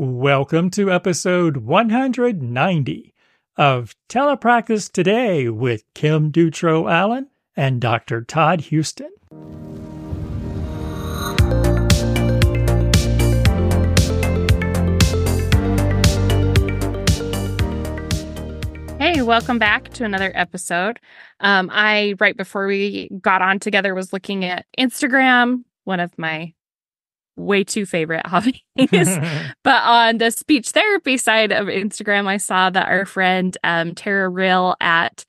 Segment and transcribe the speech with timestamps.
[0.00, 3.14] Welcome to episode 190
[3.56, 8.22] of Telepractice Today with Kim Dutro Allen and Dr.
[8.22, 9.10] Todd Houston.
[19.00, 21.00] Hey, welcome back to another episode.
[21.40, 26.52] Um, I, right before we got on together, was looking at Instagram, one of my
[27.38, 28.60] way too favorite hobbies.
[28.76, 34.30] but on the speech therapy side of Instagram, I saw that our friend um, Tara
[34.30, 35.24] Roehl at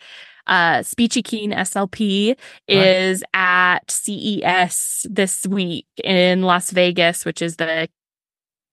[0.47, 2.35] uh, Speechy Keen SLP
[2.67, 3.79] is right.
[3.79, 7.87] at CES this week in Las Vegas, which is the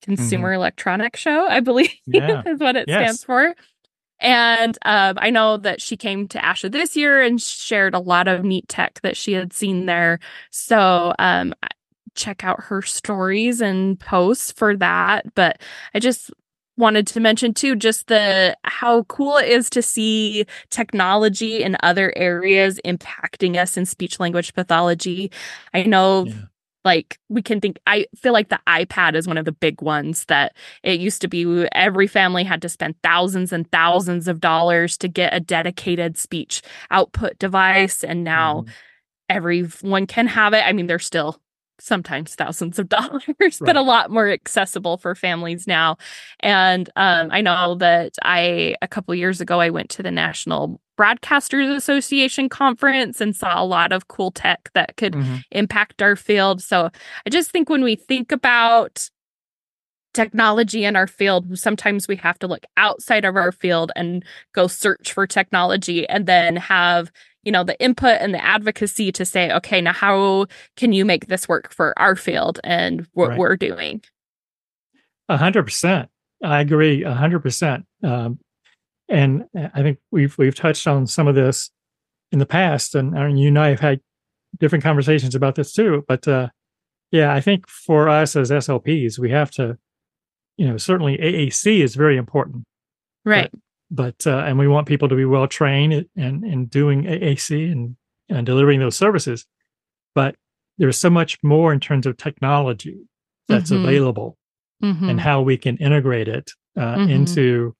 [0.02, 0.60] Consumer mm-hmm.
[0.60, 2.42] Electronics Show, I believe yeah.
[2.46, 2.96] is what it yes.
[2.96, 3.54] stands for.
[4.18, 8.28] And um, I know that she came to ASHA this year and shared a lot
[8.28, 10.20] of neat tech that she had seen there.
[10.50, 11.54] So um,
[12.14, 15.34] check out her stories and posts for that.
[15.34, 15.60] But
[15.94, 16.30] I just
[16.76, 22.12] wanted to mention too just the how cool it is to see technology in other
[22.16, 25.30] areas impacting us in speech language pathology.
[25.72, 26.34] I know yeah.
[26.84, 30.26] like we can think I feel like the iPad is one of the big ones
[30.26, 34.98] that it used to be every family had to spend thousands and thousands of dollars
[34.98, 38.68] to get a dedicated speech output device and now mm.
[39.30, 40.62] everyone can have it.
[40.66, 41.40] I mean there's still
[41.78, 43.56] sometimes thousands of dollars, right.
[43.60, 45.96] but a lot more accessible for families now.
[46.40, 50.80] And um, I know that I, a couple years ago, I went to the National
[50.98, 55.36] Broadcasters Association conference and saw a lot of cool tech that could mm-hmm.
[55.50, 56.62] impact our field.
[56.62, 56.90] So
[57.26, 59.10] I just think when we think about
[60.14, 64.24] technology in our field, sometimes we have to look outside of our field and
[64.54, 67.12] go search for technology and then have
[67.46, 71.28] you know the input and the advocacy to say okay now how can you make
[71.28, 73.38] this work for our field and what right.
[73.38, 74.02] we're doing?
[75.28, 76.10] A hundred percent.
[76.44, 77.86] I agree a hundred percent.
[78.02, 78.38] Um,
[79.08, 81.70] and i think we've we've touched on some of this
[82.32, 84.00] in the past and, and you and i have had
[84.58, 86.48] different conversations about this too but uh,
[87.12, 89.78] yeah i think for us as slps we have to
[90.56, 92.64] you know certainly aac is very important.
[93.24, 93.52] Right
[93.90, 97.96] but uh, and we want people to be well trained and in doing AAC and,
[98.28, 99.46] and delivering those services.
[100.14, 100.36] But
[100.78, 102.98] there's so much more in terms of technology
[103.48, 103.84] that's mm-hmm.
[103.84, 104.36] available
[104.82, 105.08] mm-hmm.
[105.08, 107.10] and how we can integrate it uh, mm-hmm.
[107.10, 107.74] into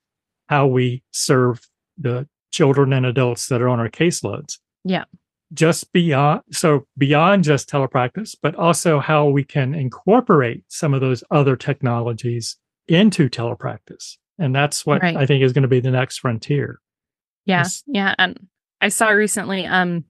[0.49, 1.61] how we serve
[1.99, 4.59] the children and adults that are on our caseloads.
[4.85, 5.05] Yeah.
[5.53, 11.23] Just beyond, so beyond just telepractice, but also how we can incorporate some of those
[11.31, 12.57] other technologies
[12.89, 15.17] into telepractice and that's what right.
[15.17, 16.81] i think is going to be the next frontier
[17.45, 18.39] yeah it's, yeah and
[18.81, 20.05] i saw recently um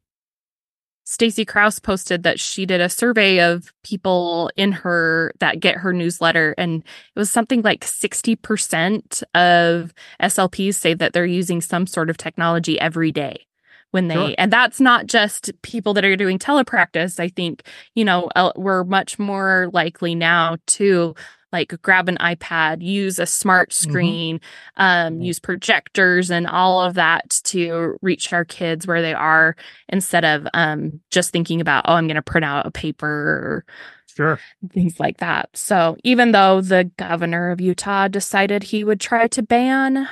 [1.05, 5.93] stacy crouse posted that she did a survey of people in her that get her
[5.93, 12.11] newsletter and it was something like 60% of slps say that they're using some sort
[12.11, 13.47] of technology every day
[13.97, 14.35] when they sure.
[14.37, 17.63] and that's not just people that are doing telepractice i think
[17.95, 21.15] you know we're much more likely now to
[21.53, 23.91] like grab an iPad, use a smart mm-hmm.
[23.91, 24.83] screen, mm-hmm.
[24.83, 29.57] um, use projectors and all of that to reach our kids where they are
[29.89, 33.65] instead of um, just thinking about, oh, I'm going to print out a paper or
[34.07, 34.41] sure.
[34.73, 35.49] things like that.
[35.55, 40.09] So even though the governor of Utah decided he would try to ban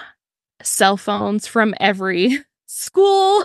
[0.62, 3.44] cell phones from every school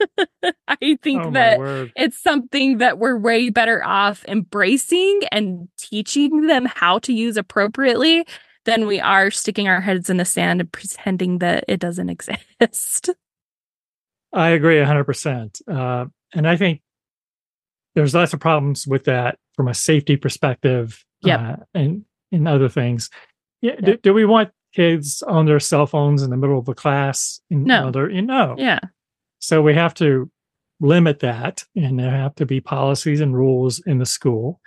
[0.68, 6.66] I think oh, that it's something that we're way better off embracing and teaching them
[6.66, 8.26] how to use appropriately
[8.64, 13.10] than we are sticking our heads in the sand and pretending that it doesn't exist.
[14.32, 15.62] I agree 100%.
[15.68, 16.82] Uh, and I think
[17.94, 21.40] there's lots of problems with that from a safety perspective yep.
[21.40, 23.08] Uh, and, and other things.
[23.62, 23.84] Yeah, yep.
[23.84, 27.40] do, do, we want kids on their cell phones in the middle of the class?
[27.48, 27.88] In, no.
[27.88, 28.54] Other, you know.
[28.58, 28.80] Yeah.
[29.46, 30.28] So we have to
[30.80, 34.60] limit that, and there have to be policies and rules in the school.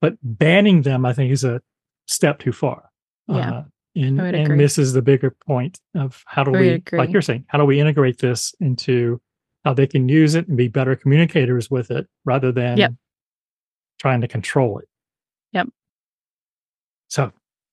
[0.00, 1.62] But banning them, I think, is a
[2.08, 2.90] step too far.
[3.28, 3.50] Yeah.
[3.50, 3.62] Uh,
[3.94, 6.98] and, and misses the bigger point of how do we, agree.
[6.98, 9.20] like you're saying, how do we integrate this into
[9.64, 12.94] how they can use it and be better communicators with it rather than yep.
[14.00, 14.88] trying to control it.
[15.52, 15.68] Yep.
[17.06, 17.30] So,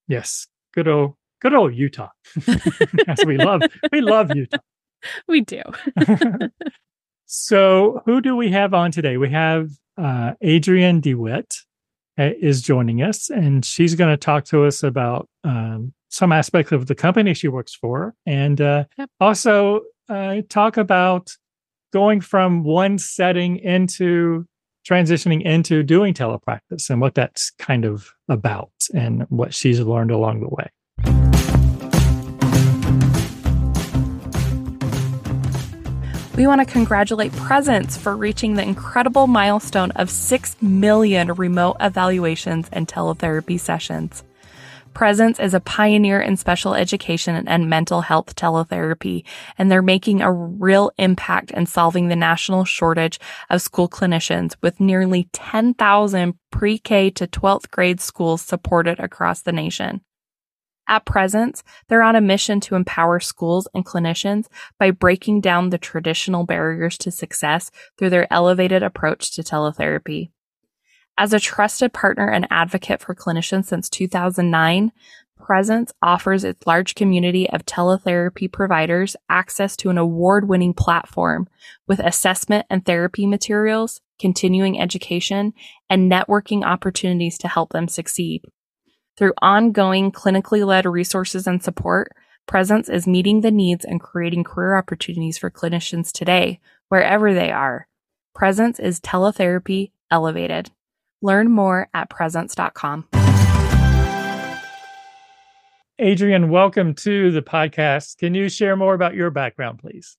[0.08, 2.10] yes, good old, good old Utah.
[2.48, 4.60] yes, we love, we love Utah.
[5.28, 5.62] we do.
[7.26, 9.18] so, who do we have on today?
[9.18, 11.56] We have uh, Adrienne DeWitt
[12.18, 16.72] uh, is joining us, and she's going to talk to us about um, some aspects
[16.72, 19.10] of the company she works for, and uh, yep.
[19.20, 21.36] also uh, talk about
[21.92, 24.46] going from one setting into
[24.88, 30.42] transitioning into doing telepractice and what that's kind of about and what she's learned along
[30.42, 31.33] the way.
[36.36, 42.68] We want to congratulate Presence for reaching the incredible milestone of 6 million remote evaluations
[42.72, 44.24] and teletherapy sessions.
[44.96, 49.24] Presence is a pioneer in special education and mental health teletherapy,
[49.60, 53.20] and they're making a real impact in solving the national shortage
[53.52, 60.02] of school clinicians with nearly 10,000 pre-K to 12th grade schools supported across the nation.
[60.94, 64.46] At Presence, they're on a mission to empower schools and clinicians
[64.78, 70.30] by breaking down the traditional barriers to success through their elevated approach to teletherapy.
[71.18, 74.92] As a trusted partner and advocate for clinicians since 2009,
[75.36, 81.50] Presence offers its large community of teletherapy providers access to an award winning platform
[81.88, 85.54] with assessment and therapy materials, continuing education,
[85.90, 88.44] and networking opportunities to help them succeed.
[89.16, 92.14] Through ongoing clinically led resources and support,
[92.48, 97.88] Presence is meeting the needs and creating career opportunities for clinicians today, wherever they are.
[98.34, 100.72] Presence is teletherapy elevated.
[101.22, 103.08] Learn more at presence.com.
[106.02, 108.18] Adrienne, welcome to the podcast.
[108.18, 110.18] Can you share more about your background, please?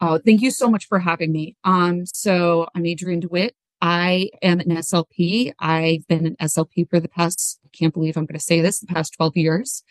[0.00, 1.56] Oh, thank you so much for having me.
[1.64, 3.54] Um, so I'm Adrienne DeWitt.
[3.80, 5.52] I am an SLP.
[5.58, 8.80] I've been an SLP for the past, I can't believe I'm going to say this,
[8.80, 9.82] the past 12 years.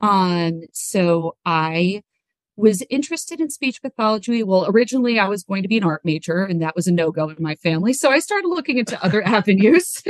[0.00, 2.02] Um, so I
[2.56, 4.42] was interested in speech pathology.
[4.42, 7.28] Well, originally I was going to be an art major and that was a no-go
[7.28, 7.92] in my family.
[7.92, 10.02] So I started looking into other avenues.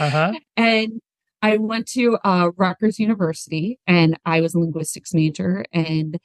[0.00, 0.32] uh-huh.
[0.56, 1.00] And
[1.42, 6.18] I went to uh, Rutgers University and I was a linguistics major and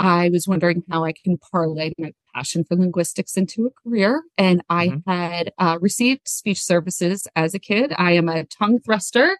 [0.00, 4.22] I was wondering how I can parlay my passion for linguistics into a career.
[4.36, 5.10] And I mm-hmm.
[5.10, 7.92] had uh, received speech services as a kid.
[7.96, 9.36] I am a tongue thruster.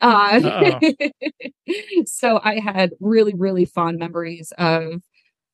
[0.00, 0.80] Uh,
[2.06, 5.00] so I had really, really fond memories of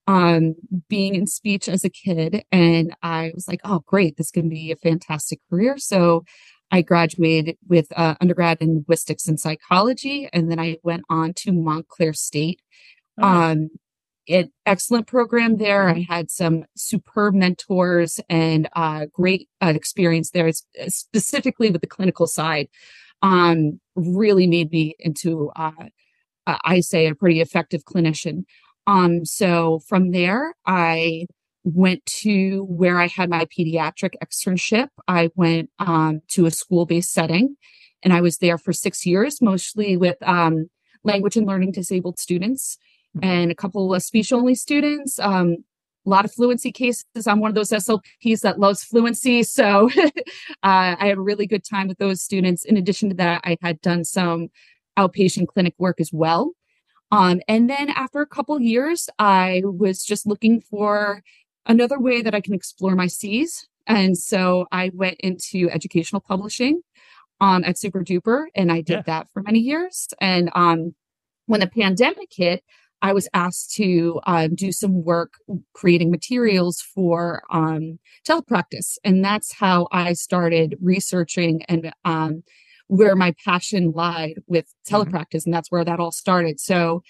[0.08, 0.54] um,
[0.88, 2.44] being in speech as a kid.
[2.50, 5.78] And I was like, oh, great, this can be a fantastic career.
[5.78, 6.24] So
[6.70, 10.28] I graduated with uh, undergrad in linguistics and psychology.
[10.32, 12.60] And then I went on to Montclair State.
[13.20, 13.26] Oh.
[13.26, 13.68] Um,
[14.28, 15.88] an excellent program there.
[15.88, 20.50] I had some superb mentors and uh, great uh, experience there,
[20.88, 22.68] specifically with the clinical side.
[23.22, 25.88] Um, really made me into, uh,
[26.46, 28.44] I say, a pretty effective clinician.
[28.86, 31.26] Um, so from there, I
[31.64, 34.88] went to where I had my pediatric externship.
[35.06, 37.56] I went um, to a school based setting
[38.02, 40.70] and I was there for six years, mostly with um,
[41.04, 42.78] language and learning disabled students
[43.22, 45.18] and a couple of speech only students.
[45.18, 45.64] Um,
[46.06, 47.26] a lot of fluency cases.
[47.26, 49.42] I'm one of those SLPs that loves fluency.
[49.42, 50.10] So uh,
[50.62, 52.64] I had a really good time with those students.
[52.64, 54.48] In addition to that, I had done some
[54.98, 56.52] outpatient clinic work as well.
[57.10, 61.22] Um, and then after a couple years, I was just looking for
[61.66, 63.66] another way that I can explore my C's.
[63.86, 66.82] And so I went into educational publishing
[67.40, 69.02] um, at Super Duper, and I did yeah.
[69.02, 70.08] that for many years.
[70.20, 70.94] And um,
[71.46, 72.62] when the pandemic hit,
[73.00, 75.34] I was asked to uh, do some work
[75.72, 78.96] creating materials for um, telepractice.
[79.04, 82.42] And that's how I started researching and um,
[82.88, 84.96] where my passion lied with mm-hmm.
[84.96, 85.44] telepractice.
[85.44, 86.58] And that's where that all started.
[86.58, 87.02] So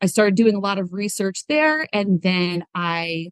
[0.00, 1.86] I started doing a lot of research there.
[1.92, 3.30] And then I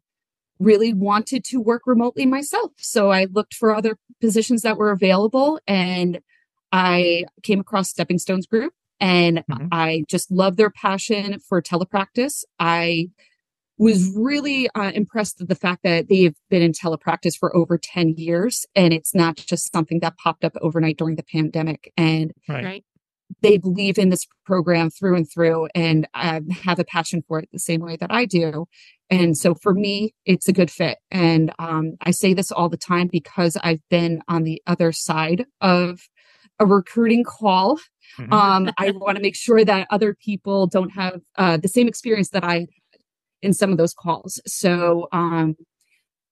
[0.59, 2.71] really wanted to work remotely myself.
[2.77, 6.19] So I looked for other positions that were available and
[6.71, 8.73] I came across Stepping Stones Group
[9.03, 9.67] and mm-hmm.
[9.73, 12.45] I just love their passion for telepractice.
[12.57, 13.09] I
[13.77, 18.13] was really uh, impressed with the fact that they've been in telepractice for over 10
[18.15, 21.91] years and it's not just something that popped up overnight during the pandemic.
[21.97, 22.85] And right.
[23.41, 27.49] they believe in this program through and through and uh, have a passion for it
[27.51, 28.67] the same way that I do.
[29.09, 30.99] And so for me, it's a good fit.
[31.11, 35.45] And um, I say this all the time because I've been on the other side
[35.59, 36.07] of
[36.59, 37.79] a recruiting call
[38.19, 38.33] Mm-hmm.
[38.33, 42.29] Um, I want to make sure that other people don't have uh, the same experience
[42.29, 42.67] that I had
[43.41, 44.39] in some of those calls.
[44.45, 45.55] So um,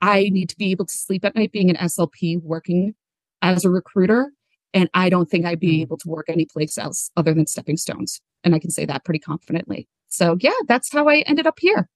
[0.02, 2.94] I need to be able to sleep at night being an SLP working
[3.42, 4.32] as a recruiter.
[4.74, 5.82] And I don't think I'd be mm-hmm.
[5.82, 8.22] able to work any place else other than Stepping Stones.
[8.44, 9.88] And I can say that pretty confidently.
[10.08, 11.90] So yeah, that's how I ended up here.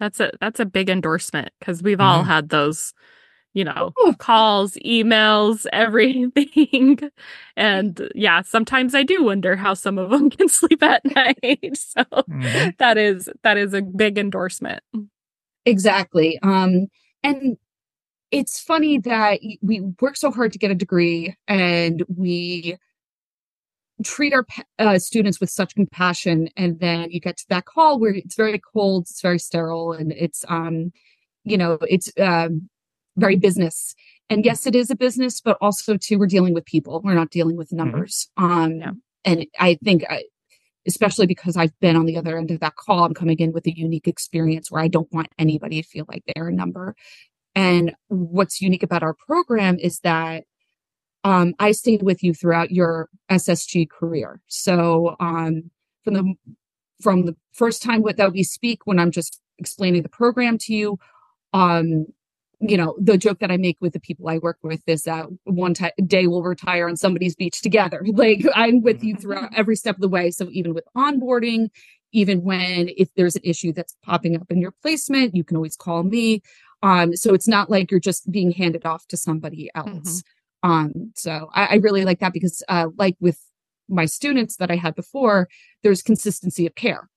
[0.00, 2.06] That's a that's a big endorsement because we've mm-hmm.
[2.06, 2.92] all had those
[3.54, 6.98] you know, calls, emails, everything.
[7.56, 11.60] and yeah, sometimes I do wonder how some of them can sleep at night.
[11.76, 12.70] So mm-hmm.
[12.78, 14.82] that is that is a big endorsement.
[15.66, 16.38] Exactly.
[16.42, 16.86] Um
[17.22, 17.56] and
[18.30, 22.76] it's funny that we work so hard to get a degree and we
[24.02, 24.46] treat our
[24.78, 28.60] uh, students with such compassion and then you get to that call where it's very
[28.72, 30.92] cold it's very sterile and it's um
[31.44, 32.68] you know, it's um,
[33.16, 33.94] very business.
[34.30, 37.00] And yes, it is a business, but also too, we're dealing with people.
[37.04, 37.78] We're not dealing with mm-hmm.
[37.78, 38.28] numbers.
[38.38, 38.52] Mm-hmm.
[38.52, 38.90] Um, yeah.
[39.24, 40.24] And I think, I,
[40.86, 43.66] especially because I've been on the other end of that call, I'm coming in with
[43.66, 46.96] a unique experience where I don't want anybody to feel like they're a number.
[47.54, 50.44] And what's unique about our program is that
[51.24, 54.40] um, I stayed with you throughout your SSG career.
[54.48, 55.70] So um,
[56.02, 56.34] from the
[57.00, 60.98] from the first time that we speak, when I'm just explaining the program to you,
[61.52, 62.06] um,
[62.62, 65.26] you know, the joke that I make with the people I work with is that
[65.44, 68.02] one t- day we'll retire on somebody's beach together.
[68.22, 69.60] Like I'm with you throughout mm-hmm.
[69.60, 70.30] every step of the way.
[70.30, 71.70] So even with onboarding,
[72.12, 75.76] even when if there's an issue that's popping up in your placement, you can always
[75.76, 76.42] call me.
[76.82, 80.22] Um, so it's not like you're just being handed off to somebody else.
[80.62, 80.70] Mm-hmm.
[80.70, 83.40] Um, so I, I, really like that because, uh, like with
[83.88, 85.48] my students that I had before,
[85.82, 87.08] there's consistency of care.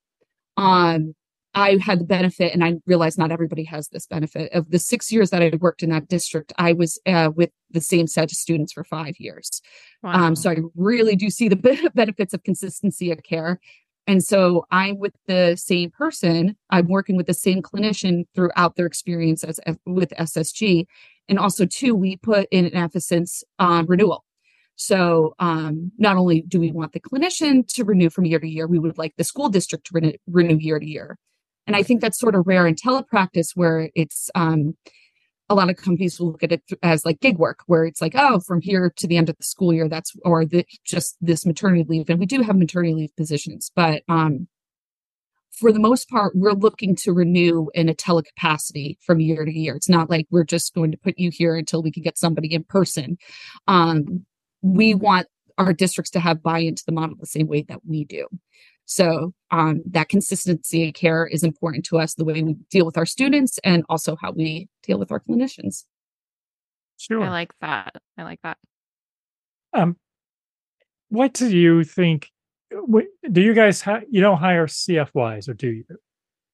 [0.58, 1.14] Um,
[1.56, 5.10] I had the benefit, and I realize not everybody has this benefit of the six
[5.12, 6.52] years that I worked in that district.
[6.58, 9.62] I was uh, with the same set of students for five years.
[10.04, 10.12] Wow.
[10.12, 13.60] Um, so I really do see the benefits of consistency of care.
[14.08, 16.56] And so I'm with the same person.
[16.70, 20.86] I'm working with the same clinician throughout their experience as, with SSG.
[21.28, 24.26] And also, too, we put in an emphasis on renewal.
[24.76, 28.68] So um, not only do we want the clinician to renew from year to year,
[28.68, 31.18] we would like the school district to renew, renew year to year.
[31.68, 34.76] And I think that's sort of rare in telepractice where it's um,
[35.50, 38.14] a lot of companies will look at it as like gig work, where it's like,
[38.16, 41.46] oh, from here to the end of the school year, that's or the, just this
[41.46, 42.10] maternity leave.
[42.10, 44.48] And we do have maternity leave positions, but um,
[45.52, 49.76] for the most part, we're looking to renew in a telecapacity from year to year.
[49.76, 52.54] It's not like we're just going to put you here until we can get somebody
[52.54, 53.18] in person.
[53.68, 54.26] Um,
[54.62, 58.04] we want our districts to have buy into the model the same way that we
[58.04, 58.28] do.
[58.86, 62.98] So um, that consistency of care is important to us, the way we deal with
[62.98, 65.86] our students and also how we deal with our clinicians.
[66.98, 67.24] Sure.
[67.24, 67.96] I like that.
[68.18, 68.58] I like that.
[69.74, 69.98] Um,
[71.10, 72.32] what do you think?
[72.70, 75.84] Do you guys ha- you don't hire CFYs or do you?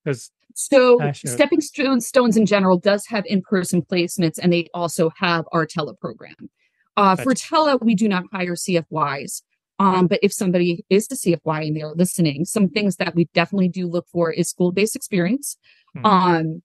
[0.03, 5.65] Because so Stepping Stones in general does have in-person placements, and they also have our
[5.65, 6.49] tele program.
[6.97, 9.43] Uh, for tele, we do not hire CFYs.
[9.81, 13.15] Um, but if somebody is to see a CFY and they're listening, some things that
[13.15, 15.57] we definitely do look for is school based experience.
[15.97, 16.05] Mm-hmm.
[16.05, 16.61] Um,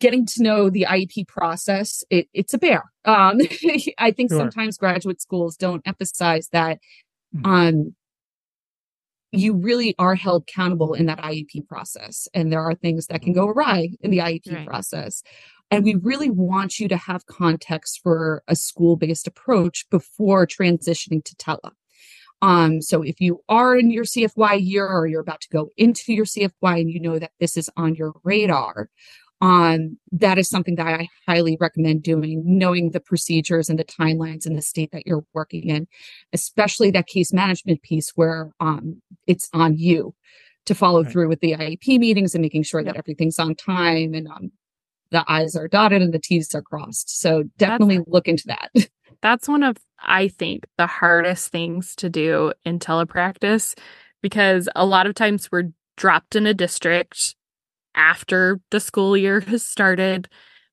[0.00, 2.84] getting to know the IEP process, it, it's a bear.
[3.04, 3.40] Um,
[3.98, 4.38] I think sure.
[4.38, 6.78] sometimes graduate schools don't emphasize that
[7.34, 7.46] mm-hmm.
[7.46, 7.94] um,
[9.30, 12.26] you really are held accountable in that IEP process.
[12.34, 14.66] And there are things that can go awry in the IEP right.
[14.66, 15.22] process.
[15.70, 21.24] And we really want you to have context for a school based approach before transitioning
[21.24, 21.72] to tele.
[22.42, 26.12] Um, so if you are in your CFY year or you're about to go into
[26.12, 28.90] your CFY and you know that this is on your radar,
[29.40, 34.46] um, that is something that I highly recommend doing, knowing the procedures and the timelines
[34.46, 35.86] in the state that you're working in,
[36.32, 40.14] especially that case management piece where um, it's on you
[40.64, 41.12] to follow right.
[41.12, 42.94] through with the IEP meetings and making sure yep.
[42.94, 44.50] that everything's on time and um,
[45.10, 47.20] the I's are dotted and the T's are crossed.
[47.20, 48.70] So definitely That's, look into that.
[49.22, 53.76] That's one of I think, the hardest things to do in telepractice
[54.22, 57.34] because a lot of times we're dropped in a district
[57.94, 60.28] after the school year has started.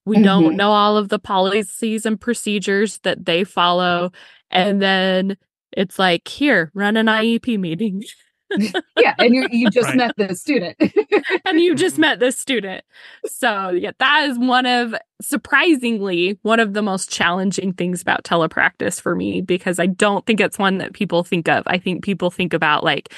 [0.05, 0.25] We mm-hmm.
[0.25, 4.11] don't know all of the policies and procedures that they follow.
[4.51, 5.37] And then
[5.71, 8.03] it's like, here, run an IEP meeting.
[8.97, 9.97] yeah, and you you just right.
[9.97, 10.77] met the student.
[11.45, 12.83] and you just met this student.
[13.25, 18.99] So, yeah, that is one of surprisingly one of the most challenging things about telepractice
[18.99, 21.63] for me because I don't think it's one that people think of.
[21.67, 23.13] I think people think about like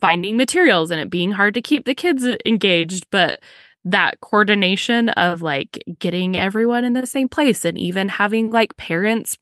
[0.00, 3.40] finding materials and it being hard to keep the kids engaged, but
[3.84, 9.38] that coordination of like getting everyone in the same place and even having like parents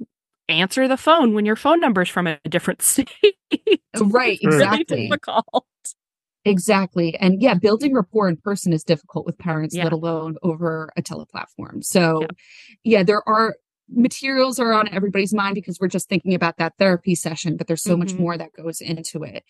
[0.48, 3.10] answer the phone when your phone number's from a different state.
[4.00, 5.10] right, exactly.
[5.10, 5.62] Really
[6.44, 7.14] exactly.
[7.16, 9.84] And yeah, building rapport in person is difficult with parents, yeah.
[9.84, 11.82] let alone over a teleplatform.
[11.84, 12.28] So yeah.
[12.84, 13.56] yeah, there are
[13.90, 17.82] materials are on everybody's mind because we're just thinking about that therapy session, but there's
[17.82, 18.00] so mm-hmm.
[18.00, 19.44] much more that goes into it.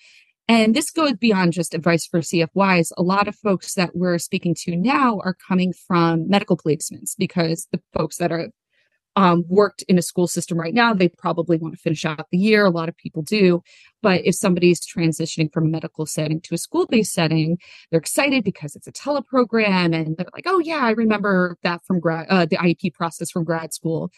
[0.50, 2.90] And this goes beyond just advice for CFYs.
[2.97, 7.69] A lot of folks that we're speaking to now are coming from medical placements because
[7.71, 8.49] the folks that are
[9.19, 12.39] um, worked in a school system right now, they probably want to finish out the
[12.39, 12.65] year.
[12.65, 13.65] A lot of people do.
[14.01, 17.59] But if somebody's transitioning from a medical setting to a school based setting,
[17.91, 21.99] they're excited because it's a teleprogram and they're like, oh, yeah, I remember that from
[21.99, 24.13] grad, uh, the IEP process from grad school.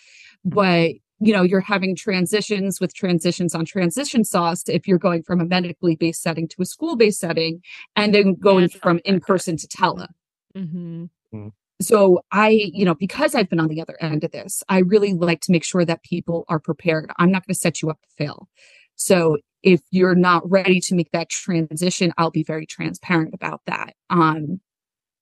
[0.45, 0.91] But
[1.23, 5.47] you know, you're having transitions with transitions on transition sauce if you're going from a
[5.47, 7.63] medically based setting to a school based setting
[7.97, 10.09] and then going yeah, from in person to tele.
[10.55, 11.05] Mm-hmm.
[11.35, 11.53] Mm.
[11.81, 15.15] So I, you know, because I've been on the other end of this, I really
[15.15, 17.11] like to make sure that people are prepared.
[17.19, 18.49] I'm not going to set you up to fail.
[18.97, 23.95] So if you're not ready to make that transition, I'll be very transparent about that.
[24.11, 24.61] Um,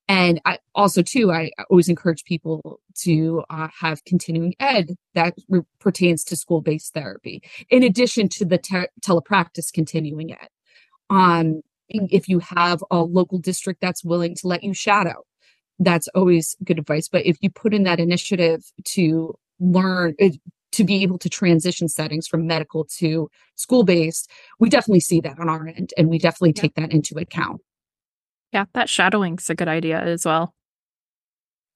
[0.07, 5.61] and I also too, I always encourage people to uh, have continuing ed that re-
[5.79, 10.47] pertains to school-based therapy, in addition to the te- telepractice continuing ed.
[11.09, 15.23] Um, if you have a local district that's willing to let you shadow,
[15.79, 17.07] that's always good advice.
[17.07, 20.29] But if you put in that initiative to learn, uh,
[20.71, 25.39] to be able to transition settings from medical to school based, we definitely see that
[25.39, 26.61] on our end and we definitely yeah.
[26.61, 27.61] take that into account.
[28.53, 30.53] Yeah, that shadowing's a good idea as well.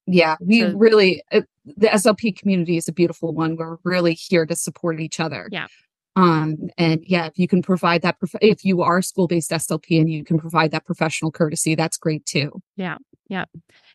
[0.06, 3.56] Yeah, we to, really, uh, the SLP community is a beautiful one.
[3.56, 5.48] We're really here to support each other.
[5.52, 5.68] Yeah.
[6.16, 10.00] Um, and yeah, if you can provide that, prof- if you are school based SLP
[10.00, 12.62] and you can provide that professional courtesy, that's great too.
[12.76, 12.98] Yeah.
[13.30, 13.46] Yeah.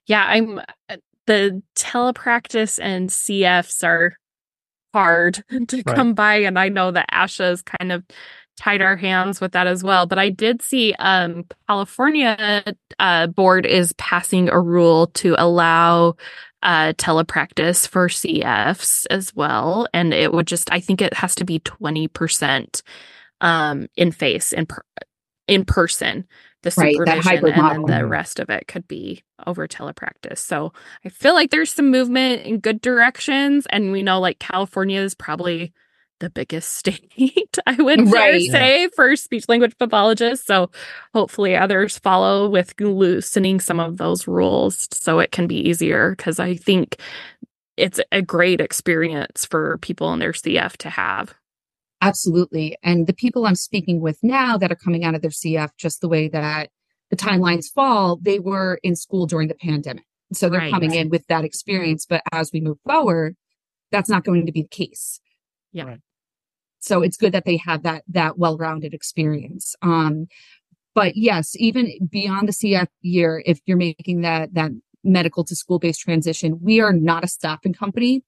[0.09, 0.25] Yeah.
[0.27, 0.97] I'm, uh,
[1.27, 4.17] the telepractice and CFs are
[4.93, 5.97] hard to right.
[5.97, 6.37] come by.
[6.37, 8.05] And I know that Asha's kind of
[8.59, 10.07] tied our hands with that as well.
[10.07, 12.65] But I did see um, California
[12.99, 16.17] uh, board is passing a rule to allow
[16.63, 21.45] uh, telepractice for CFs as well, and it would just I think it has to
[21.45, 22.83] be twenty percent
[23.41, 24.83] um, in face in per-
[25.47, 26.27] in person
[26.63, 27.87] the supervision right, and model.
[27.87, 30.39] then the rest of it could be over telepractice.
[30.39, 30.73] So
[31.05, 35.15] I feel like there's some movement in good directions and we know like California is
[35.15, 35.73] probably
[36.21, 38.43] the biggest state, I would right.
[38.51, 38.89] say, yeah.
[38.97, 40.47] for speech language pathologists.
[40.47, 40.71] So
[41.15, 46.17] hopefully others follow with loosening some of those rules so it can be easier.
[46.17, 46.97] Cause I think
[47.77, 51.35] it's a great experience for people in their CF to have.
[52.01, 52.77] Absolutely.
[52.83, 56.01] And the people I'm speaking with now that are coming out of their CF, just
[56.01, 56.71] the way that
[57.11, 60.05] the timelines fall, they were in school during the pandemic.
[60.33, 60.73] So they're right.
[60.73, 62.07] coming in with that experience.
[62.07, 63.37] But as we move forward,
[63.91, 65.21] that's not going to be the case.
[65.73, 65.85] Yeah.
[65.85, 66.01] Right
[66.81, 70.27] so it's good that they have that that well-rounded experience um
[70.95, 74.71] but yes even beyond the cf year if you're making that that
[75.05, 78.23] medical to school-based transition we are not a staffing company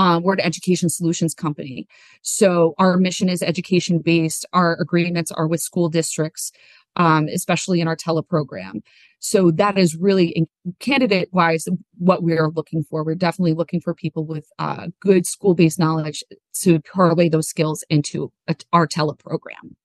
[0.00, 1.86] um, we're an education solutions company
[2.22, 6.50] so our mission is education based our agreements are with school districts
[6.96, 8.80] um, especially in our teleprogram
[9.20, 13.04] so that is really candidate wise what we're looking for.
[13.04, 16.24] We're definitely looking for people with uh, good school based knowledge
[16.62, 19.76] to parlay those skills into a, our teleprogram.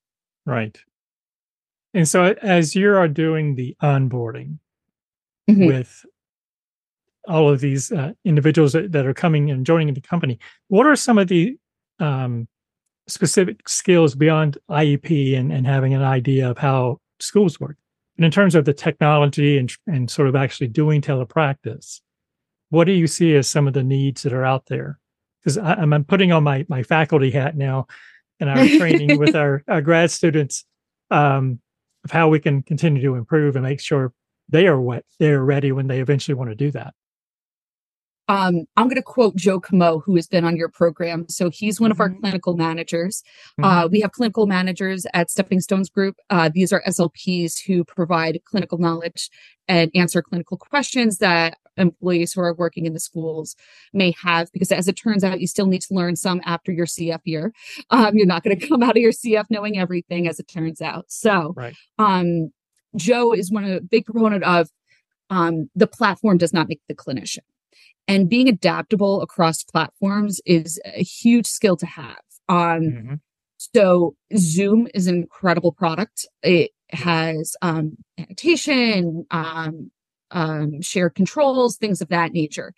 [0.45, 0.77] Right.
[1.93, 4.59] And so as you are doing the onboarding
[5.49, 5.65] mm-hmm.
[5.65, 6.05] with
[7.27, 10.95] all of these uh, individuals that, that, are coming and joining the company, what are
[10.95, 11.57] some of the
[11.99, 12.47] um,
[13.07, 17.77] specific skills beyond IEP and, and having an idea of how schools work?
[18.17, 22.01] And in terms of the technology and, and sort of actually doing telepractice,
[22.69, 24.99] what do you see as some of the needs that are out there?
[25.41, 27.87] Because I'm, I'm putting on my, my faculty hat now
[28.39, 30.65] and I'm training with our, our grad students
[31.11, 31.59] um,
[32.03, 34.13] of how we can continue to improve and make sure
[34.49, 36.93] they are what they're ready when they eventually want to do that
[38.27, 41.27] um, I'm going to quote Joe Camo, who has been on your program.
[41.29, 42.21] So he's one of our mm-hmm.
[42.21, 43.23] clinical managers.
[43.59, 43.63] Mm-hmm.
[43.63, 46.15] Uh, we have clinical managers at Stepping Stones Group.
[46.29, 49.29] Uh, these are SLPs who provide clinical knowledge
[49.67, 53.55] and answer clinical questions that employees who are working in the schools
[53.93, 54.51] may have.
[54.53, 57.53] Because as it turns out, you still need to learn some after your CF year.
[57.91, 60.81] Um, you're not going to come out of your CF knowing everything, as it turns
[60.81, 61.05] out.
[61.09, 61.75] So, right.
[61.99, 62.51] um,
[62.95, 64.69] Joe is one of the big proponent of
[65.29, 67.39] um, the platform does not make the clinician.
[68.07, 72.19] And being adaptable across platforms is a huge skill to have.
[72.47, 73.13] Um, mm-hmm.
[73.57, 76.27] So Zoom is an incredible product.
[76.43, 79.91] It has um, annotation, um,
[80.31, 82.73] um, shared controls, things of that nature.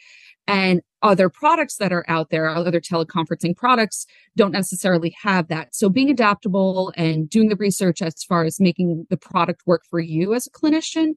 [0.47, 4.05] And other products that are out there, other teleconferencing products
[4.37, 5.75] don't necessarily have that.
[5.75, 9.99] So being adaptable and doing the research as far as making the product work for
[9.99, 11.13] you as a clinician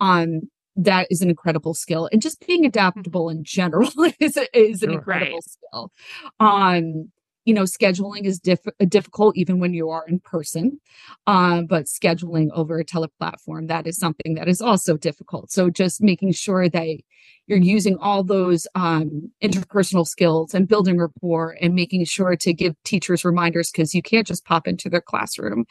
[0.00, 4.90] um, that is an incredible skill and just being adaptable in general is, is an
[4.90, 5.44] incredible right.
[5.44, 5.92] skill
[6.40, 7.10] um
[7.44, 10.80] you know scheduling is diff- difficult even when you are in person
[11.26, 15.50] um, but scheduling over a teleplatform that is something that is also difficult.
[15.50, 16.98] So just making sure that
[17.46, 22.74] you're using all those um, interpersonal skills and building rapport and making sure to give
[22.84, 25.64] teachers reminders because you can't just pop into their classroom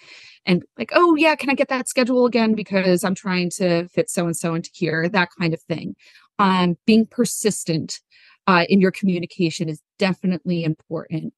[0.45, 4.09] and like oh yeah can i get that schedule again because i'm trying to fit
[4.09, 5.95] so and so into here that kind of thing.
[6.39, 7.99] Um, being persistent
[8.47, 11.33] uh, in your communication is definitely important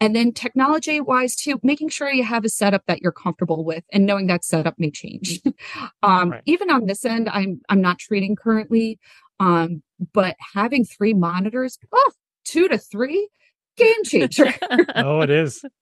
[0.00, 3.84] and then technology wise too, making sure you have a setup that you're comfortable with
[3.92, 5.40] and knowing that setup may change.
[6.02, 6.42] um, right.
[6.44, 8.98] Even on this end, I'm, I'm not treating currently.
[9.40, 9.82] Um,
[10.12, 12.12] but having three monitors, oh,
[12.44, 13.28] two to three,
[13.76, 14.54] game changer.
[14.96, 15.64] oh, it is.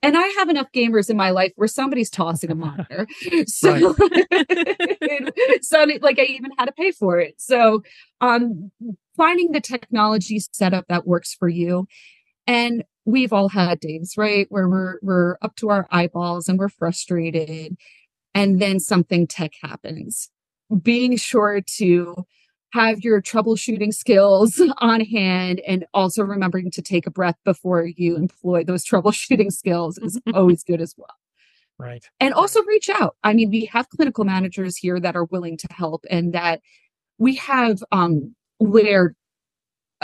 [0.00, 3.08] And I have enough gamers in my life where somebody's tossing a monitor.
[3.46, 3.96] So,
[5.60, 7.34] so like I even had to pay for it.
[7.38, 7.82] So,
[8.20, 8.70] um,
[9.16, 11.88] finding the technology setup that works for you.
[12.46, 16.68] And we've all had days, right, where we're we're up to our eyeballs and we're
[16.68, 17.76] frustrated,
[18.34, 20.28] and then something tech happens.
[20.82, 22.26] Being sure to
[22.72, 28.16] have your troubleshooting skills on hand and also remembering to take a breath before you
[28.16, 31.14] employ those troubleshooting skills is always good as well.
[31.78, 32.04] Right.
[32.20, 33.16] And also reach out.
[33.22, 36.60] I mean, we have clinical managers here that are willing to help and that
[37.18, 39.14] we have um where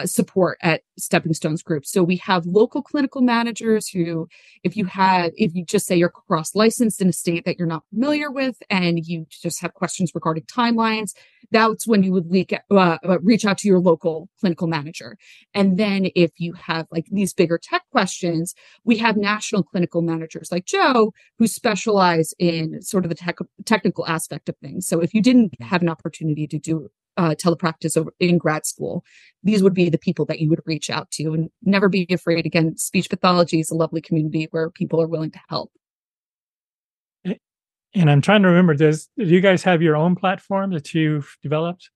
[0.06, 1.84] support at Stepping Stones Group.
[1.84, 4.28] So we have local clinical managers who,
[4.62, 7.68] if you have, if you just say you're cross licensed in a state that you're
[7.68, 11.12] not familiar with and you just have questions regarding timelines,
[11.50, 15.16] that's when you would leak, uh, uh, reach out to your local clinical manager.
[15.54, 20.50] And then if you have like these bigger tech questions, we have national clinical managers
[20.50, 24.86] like Joe who specialize in sort of the tech, technical aspect of things.
[24.86, 29.04] So if you didn't have an opportunity to do uh, telepractice over in grad school,
[29.42, 32.46] these would be the people that you would reach out to and never be afraid.
[32.46, 35.70] Again, speech pathology is a lovely community where people are willing to help.
[37.94, 41.36] And I'm trying to remember, does do you guys have your own platform that you've
[41.42, 41.90] developed?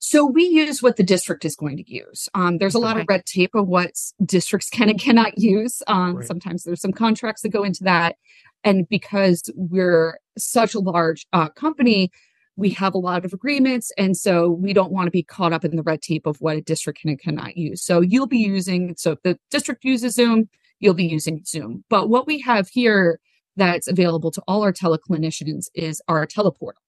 [0.00, 2.28] So we use what the district is going to use.
[2.34, 3.92] Um, there's a lot of red tape of what
[4.24, 5.82] districts can and cannot use.
[5.88, 6.26] Um, right.
[6.26, 8.16] Sometimes there's some contracts that go into that.
[8.62, 12.12] And because we're such a large uh, company,
[12.58, 15.64] we have a lot of agreements and so we don't want to be caught up
[15.64, 18.38] in the red tape of what a district can and cannot use so you'll be
[18.38, 20.48] using so if the district uses zoom
[20.80, 23.20] you'll be using zoom but what we have here
[23.56, 26.82] that's available to all our teleclinicians is our teleportal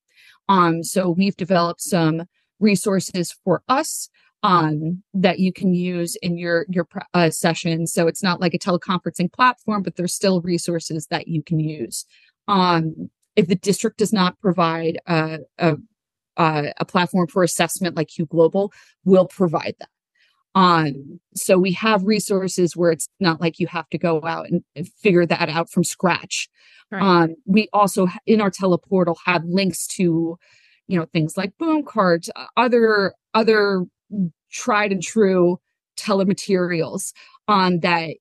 [0.48, 2.24] um so we've developed some
[2.58, 4.10] resources for us
[4.42, 7.86] um, that you can use in your your uh, session.
[7.86, 12.06] So it's not like a teleconferencing platform, but there's still resources that you can use.
[12.48, 15.76] Um, if the district does not provide a, a,
[16.36, 18.72] a platform for assessment like Q Global,
[19.04, 19.88] will provide that.
[20.54, 24.64] Um, so we have resources where it's not like you have to go out and,
[24.74, 26.48] and figure that out from scratch.
[26.90, 27.02] Right.
[27.02, 30.36] Um, we also in our teleportal have links to,
[30.88, 33.84] you know, things like boom cards, other other
[34.50, 35.60] tried and true
[35.96, 37.12] telematerials
[37.46, 38.16] um, that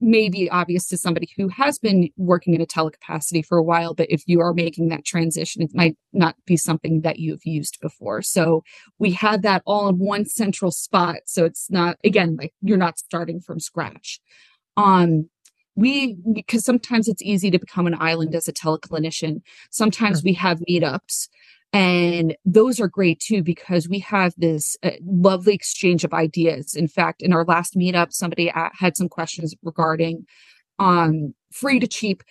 [0.00, 3.94] may be obvious to somebody who has been working in a telecapacity for a while,
[3.94, 7.78] but if you are making that transition, it might not be something that you've used
[7.80, 8.22] before.
[8.22, 8.62] So
[8.98, 11.16] we had that all in one central spot.
[11.26, 14.20] So it's not, again, like you're not starting from scratch.
[14.76, 15.28] Um,
[15.74, 19.42] we, because sometimes it's easy to become an island as a teleclinician.
[19.70, 21.28] Sometimes we have meetups
[21.72, 26.74] and those are great too, because we have this uh, lovely exchange of ideas.
[26.74, 30.24] In fact, in our last meetup, somebody had some questions regarding
[30.78, 32.22] um, free to cheap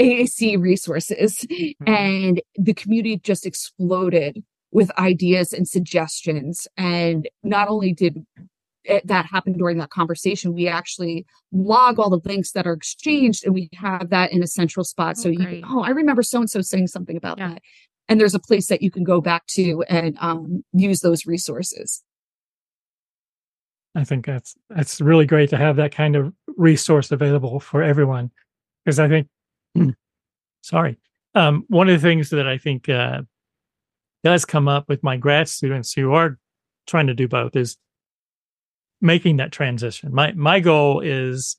[0.00, 1.46] AAC resources.
[1.50, 1.88] Mm-hmm.
[1.88, 4.42] And the community just exploded
[4.72, 6.66] with ideas and suggestions.
[6.76, 8.24] And not only did
[8.84, 13.44] it, that happen during that conversation, we actually log all the links that are exchanged
[13.44, 15.16] and we have that in a central spot.
[15.18, 17.50] Oh, so you, oh, I remember so and so saying something about yeah.
[17.50, 17.62] that
[18.08, 22.02] and there's a place that you can go back to and um, use those resources.
[23.94, 28.30] I think that's that's really great to have that kind of resource available for everyone
[28.84, 29.28] because i think
[30.62, 30.98] sorry
[31.34, 33.22] um, one of the things that i think uh,
[34.22, 36.38] does come up with my grad students who are
[36.86, 37.76] trying to do both is
[39.00, 40.14] making that transition.
[40.14, 41.56] My my goal is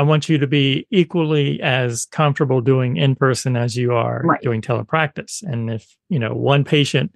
[0.00, 4.40] I want you to be equally as comfortable doing in person as you are right.
[4.40, 5.42] doing telepractice.
[5.42, 7.14] And if, you know, one patient,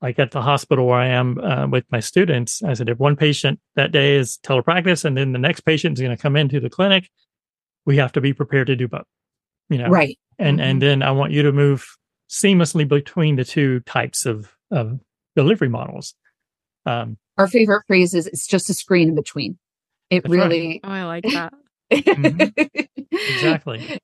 [0.00, 3.16] like at the hospital where I am uh, with my students, I said, if one
[3.16, 6.60] patient that day is telepractice and then the next patient is going to come into
[6.60, 7.10] the clinic,
[7.86, 9.02] we have to be prepared to do both,
[9.68, 9.88] you know?
[9.88, 10.16] Right.
[10.38, 10.68] And, mm-hmm.
[10.68, 11.84] and then I want you to move
[12.28, 15.00] seamlessly between the two types of, of
[15.34, 16.14] delivery models.
[16.86, 19.58] Um, Our favorite phrase is it's just a screen in between.
[20.08, 20.68] It really.
[20.68, 20.80] Right.
[20.84, 21.52] Oh, I like that.
[21.90, 22.84] Mm-hmm.
[23.10, 24.00] exactly.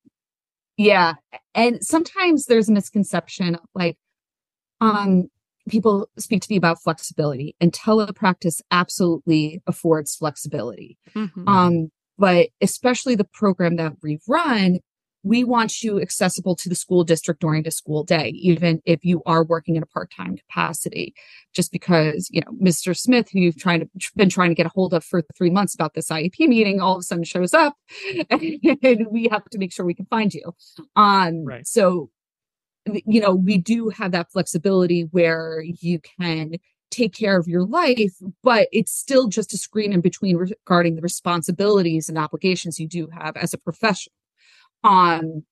[0.76, 1.14] Yeah.
[1.54, 3.96] And sometimes there's a misconception like,
[4.80, 5.28] um,
[5.68, 10.98] people speak to me about flexibility and telepractice absolutely affords flexibility.
[11.14, 11.48] Mm-hmm.
[11.48, 14.80] Um, but especially the program that we've run,
[15.26, 19.22] we want you accessible to the school district during the school day, even if you
[19.26, 21.14] are working in a part-time capacity.
[21.52, 22.96] Just because, you know, Mr.
[22.96, 25.74] Smith, who you've trying to been trying to get a hold of for three months
[25.74, 27.74] about this IEP meeting, all of a sudden shows up
[28.30, 30.54] and we have to make sure we can find you.
[30.94, 31.66] Um, right.
[31.66, 32.10] so
[33.04, 36.52] you know, we do have that flexibility where you can
[36.92, 41.02] take care of your life, but it's still just a screen in between regarding the
[41.02, 44.12] responsibilities and obligations you do have as a professional.
[44.84, 45.44] Um,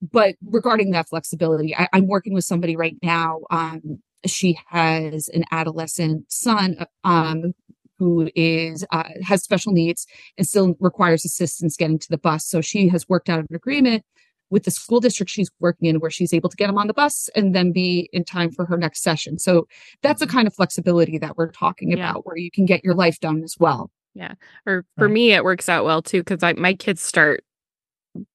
[0.00, 3.40] but regarding that flexibility, I, am working with somebody right now.
[3.50, 7.52] Um, she has an adolescent son um,
[7.98, 10.06] who is uh, has special needs
[10.38, 12.46] and still requires assistance getting to the bus.
[12.46, 14.04] So she has worked out an agreement
[14.50, 16.94] with the school district she's working in where she's able to get him on the
[16.94, 19.38] bus and then be in time for her next session.
[19.38, 19.68] So
[20.02, 20.36] that's a mm-hmm.
[20.36, 22.10] kind of flexibility that we're talking yeah.
[22.10, 23.90] about where you can get your life done as well.
[24.14, 24.34] Yeah.
[24.66, 25.12] Or for right.
[25.12, 27.44] me, it works out well too because my kids start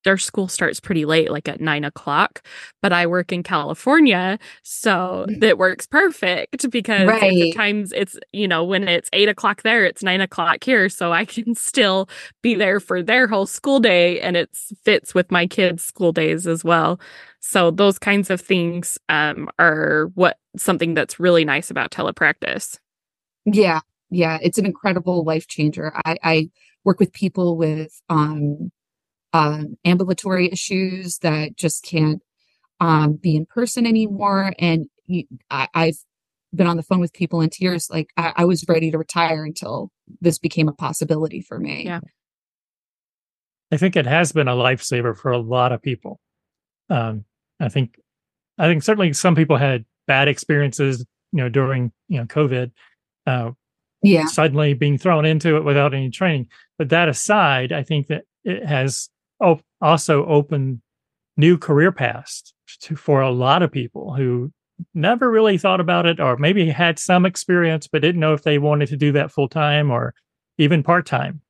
[0.03, 2.41] their school starts pretty late, like at nine o'clock.
[2.81, 5.43] But I work in California, so mm.
[5.43, 7.53] it works perfect because right.
[7.53, 11.25] times it's you know when it's eight o'clock there, it's nine o'clock here, so I
[11.25, 12.09] can still
[12.41, 14.49] be there for their whole school day, and it
[14.83, 16.99] fits with my kids' school days as well.
[17.39, 22.79] So those kinds of things um, are what something that's really nice about telepractice.
[23.45, 25.91] Yeah, yeah, it's an incredible life changer.
[26.05, 26.49] I, I
[26.83, 28.71] work with people with um
[29.35, 32.21] um, ambulatory issues that just can't
[32.79, 34.53] um, be in person anymore.
[34.59, 34.87] And
[35.49, 35.95] I, have
[36.53, 37.89] been on the phone with people in tears.
[37.89, 41.83] Like I, I, was ready to retire until this became a possibility for me.
[41.83, 41.99] Yeah.
[43.73, 46.21] I think it has been a lifesaver for a lot of people.
[46.89, 47.25] Um,
[47.59, 47.99] I think,
[48.57, 52.71] I think certainly some people had bad experiences, you know, during you know COVID.
[53.27, 53.51] Uh,
[54.01, 54.27] yeah.
[54.27, 56.47] Suddenly being thrown into it without any training.
[56.77, 60.81] But that aside, I think that it has op- also open
[61.37, 64.51] new career paths to, for a lot of people who
[64.93, 68.57] never really thought about it or maybe had some experience but didn't know if they
[68.57, 70.13] wanted to do that full time or
[70.57, 71.41] even part time.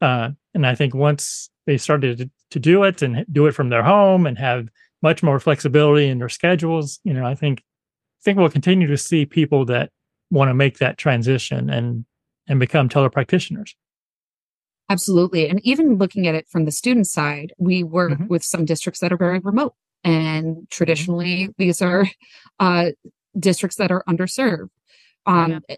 [0.00, 3.70] Uh, and I think once they started to, to, do it and do it from
[3.70, 4.68] their home and have
[5.02, 8.96] much more flexibility in their schedules, you know, I think I think we'll continue to
[8.96, 9.90] see people that
[10.30, 12.04] want to make that transition and
[12.46, 13.72] and become telepractitioners.
[14.94, 15.48] Absolutely.
[15.48, 18.28] And even looking at it from the student side, we work mm-hmm.
[18.28, 19.74] with some districts that are very remote.
[20.04, 20.60] And mm-hmm.
[20.70, 22.06] traditionally, these are
[22.60, 22.90] uh,
[23.36, 24.68] districts that are underserved.
[25.26, 25.76] Um, yeah.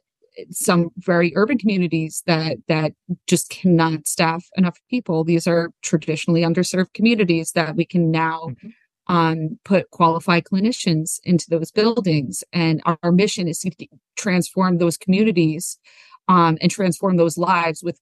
[0.51, 2.93] Some very urban communities that that
[3.27, 5.25] just cannot staff enough people.
[5.25, 9.15] These are traditionally underserved communities that we can now mm-hmm.
[9.17, 12.45] um, put qualified clinicians into those buildings.
[12.53, 13.71] And our, our mission is to
[14.15, 15.79] transform those communities
[16.29, 17.99] um, and transform those lives with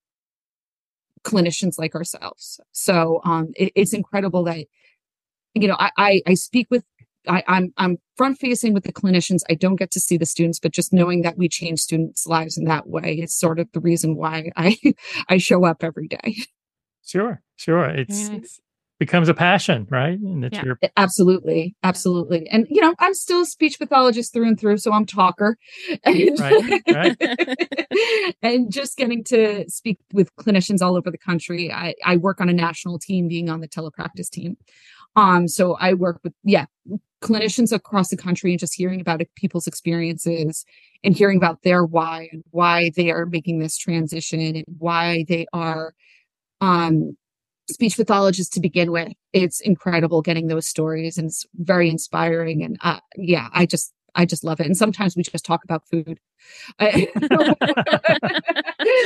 [1.24, 2.60] clinicians like ourselves.
[2.72, 4.66] So um, it, it's incredible that
[5.54, 6.84] you know I, I, I speak with
[7.26, 9.40] I, I'm I'm front facing with the clinicians.
[9.48, 12.58] I don't get to see the students, but just knowing that we change students' lives
[12.58, 14.76] in that way is sort of the reason why I
[15.28, 16.36] I show up every day.
[17.04, 17.86] Sure, sure.
[17.86, 18.60] It's nice
[19.04, 20.18] becomes a passion, right?
[20.18, 20.64] And it's yeah.
[20.64, 22.48] your absolutely, absolutely.
[22.48, 25.58] And you know, I'm still a speech pathologist through and through, so I'm talker.
[26.04, 28.36] And, right, right.
[28.42, 31.70] and just getting to speak with clinicians all over the country.
[31.70, 34.56] I, I work on a national team, being on the telepractice team.
[35.16, 36.64] Um, so I work with yeah
[37.20, 40.64] clinicians across the country and just hearing about people's experiences
[41.02, 45.46] and hearing about their why and why they are making this transition and why they
[45.52, 45.94] are
[46.60, 47.16] um
[47.70, 49.12] speech pathologist to begin with.
[49.32, 52.62] It's incredible getting those stories and it's very inspiring.
[52.62, 54.66] And uh, yeah, I just I just love it.
[54.66, 56.20] And sometimes we just talk about food.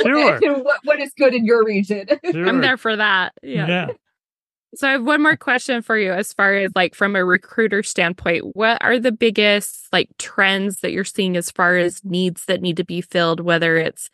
[0.02, 0.40] sure.
[0.62, 2.06] what, what is good in your region?
[2.30, 2.46] Sure.
[2.46, 3.32] I'm there for that.
[3.42, 3.66] Yeah.
[3.66, 3.86] yeah.
[4.74, 7.82] So I have one more question for you as far as like from a recruiter
[7.82, 12.60] standpoint, what are the biggest like trends that you're seeing as far as needs that
[12.60, 14.10] need to be filled, whether it's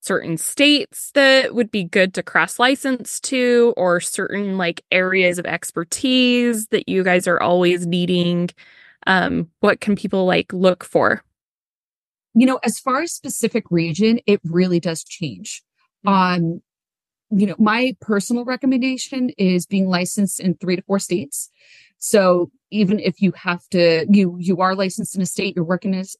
[0.00, 5.46] certain states that would be good to cross license to or certain like areas of
[5.46, 8.48] expertise that you guys are always needing
[9.06, 11.22] um what can people like look for?
[12.34, 15.62] You know as far as specific region it really does change.
[16.06, 16.44] Mm-hmm.
[16.44, 16.62] um
[17.30, 21.50] you know my personal recommendation is being licensed in 3 to 4 states.
[21.98, 25.94] So even if you have to you you are licensed in a state you're working
[25.94, 26.16] as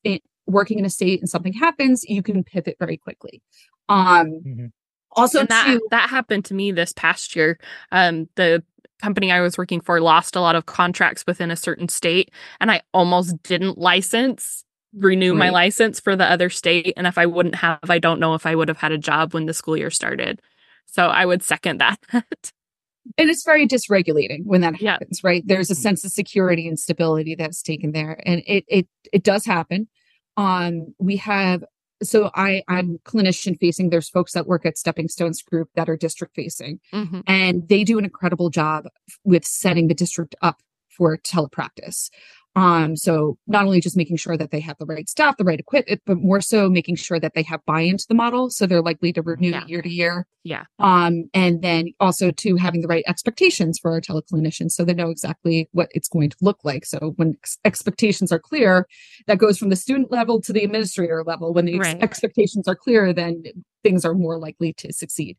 [0.48, 3.42] working in a state and something happens, you can pivot very quickly.
[3.88, 4.66] Um, mm-hmm.
[5.12, 7.58] Also, and that too, that happened to me this past year.
[7.92, 8.62] Um, the
[9.00, 12.30] company I was working for lost a lot of contracts within a certain state,
[12.60, 15.38] and I almost didn't license renew right.
[15.38, 16.94] my license for the other state.
[16.96, 19.34] And if I wouldn't have, I don't know if I would have had a job
[19.34, 20.40] when the school year started.
[20.86, 21.98] So I would second that.
[22.12, 24.92] and it's very dysregulating when that yeah.
[24.92, 25.42] happens, right?
[25.46, 25.82] There's a mm-hmm.
[25.82, 29.88] sense of security and stability that's taken there, and it it it does happen.
[30.38, 31.64] Um, we have
[32.02, 33.90] so I I'm clinician facing.
[33.90, 37.20] There's folks that work at Stepping Stones Group that are district facing, mm-hmm.
[37.26, 38.86] and they do an incredible job
[39.24, 42.08] with setting the district up for telepractice.
[42.56, 45.60] Um, so not only just making sure that they have the right staff, the right
[45.60, 48.50] equipment, but more so making sure that they have buy-in to the model.
[48.50, 49.64] So they're likely to renew Yeah.
[49.66, 50.26] year to year.
[50.42, 50.64] Yeah.
[50.78, 55.10] Um, and then also to having the right expectations for our teleclinicians so they know
[55.10, 56.84] exactly what it's going to look like.
[56.86, 58.86] So when ex- expectations are clear,
[59.26, 61.52] that goes from the student level to the administrator level.
[61.52, 62.02] When the ex- Right.
[62.02, 63.42] expectations are clear, then
[63.84, 65.36] things are more likely to succeed.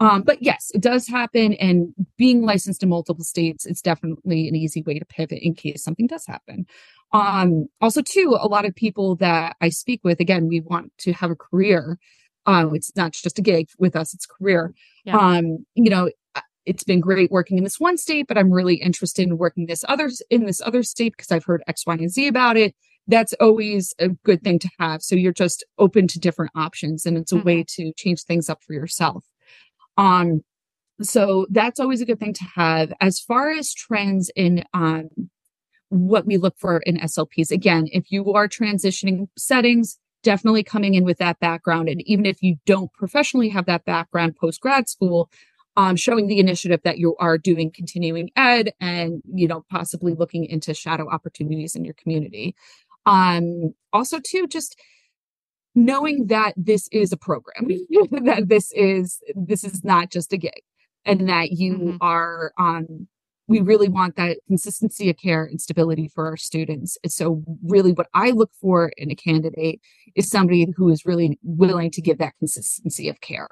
[0.00, 1.54] Um, but yes, it does happen.
[1.54, 5.84] And being licensed in multiple states, it's definitely an easy way to pivot in case
[5.84, 6.66] something does happen.
[7.12, 11.12] Um, also, too, a lot of people that I speak with, again, we want to
[11.12, 11.98] have a career.
[12.46, 14.74] Um, it's not just a gig with us, it's a career.
[15.04, 15.16] Yeah.
[15.16, 16.10] Um, you know,
[16.66, 19.84] it's been great working in this one state, but I'm really interested in working this
[19.88, 22.74] other in this other state because I've heard X, Y, and Z about it.
[23.06, 25.02] That's always a good thing to have.
[25.02, 28.62] So you're just open to different options and it's a way to change things up
[28.62, 29.24] for yourself.
[29.96, 30.42] Um,
[31.02, 32.92] so that's always a good thing to have.
[33.00, 35.08] As far as trends in um
[35.90, 41.04] what we look for in SLPs, again, if you are transitioning settings, definitely coming in
[41.04, 41.88] with that background.
[41.88, 45.30] And even if you don't professionally have that background post grad school,
[45.76, 50.44] um, showing the initiative that you are doing continuing ed and, you know, possibly looking
[50.44, 52.54] into shadow opportunities in your community.
[53.06, 54.80] Um, also too, just
[55.74, 57.68] knowing that this is a program,
[58.24, 60.62] that this is, this is not just a gig
[61.04, 61.98] and that you Mhm.
[62.00, 63.08] are, um,
[63.46, 66.96] we really want that consistency of care and stability for our students.
[67.02, 69.80] And so really what I look for in a candidate
[70.14, 73.48] is somebody who is really willing to give that consistency of care.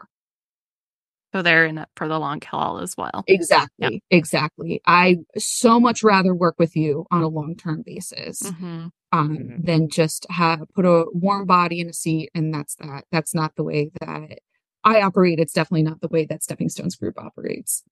[1.35, 3.25] So they're in it for the long haul as well.
[3.27, 4.03] Exactly.
[4.11, 4.81] Exactly.
[4.87, 9.65] I so much rather work with you on a long-term basis hmm um, Mhm.
[9.67, 13.05] than just have put a warm body in a seat and that's that.
[13.13, 14.39] That's not the way that
[14.85, 15.39] I operate.
[15.39, 17.85] It's definitely not the way that Stepping Stones Group operates.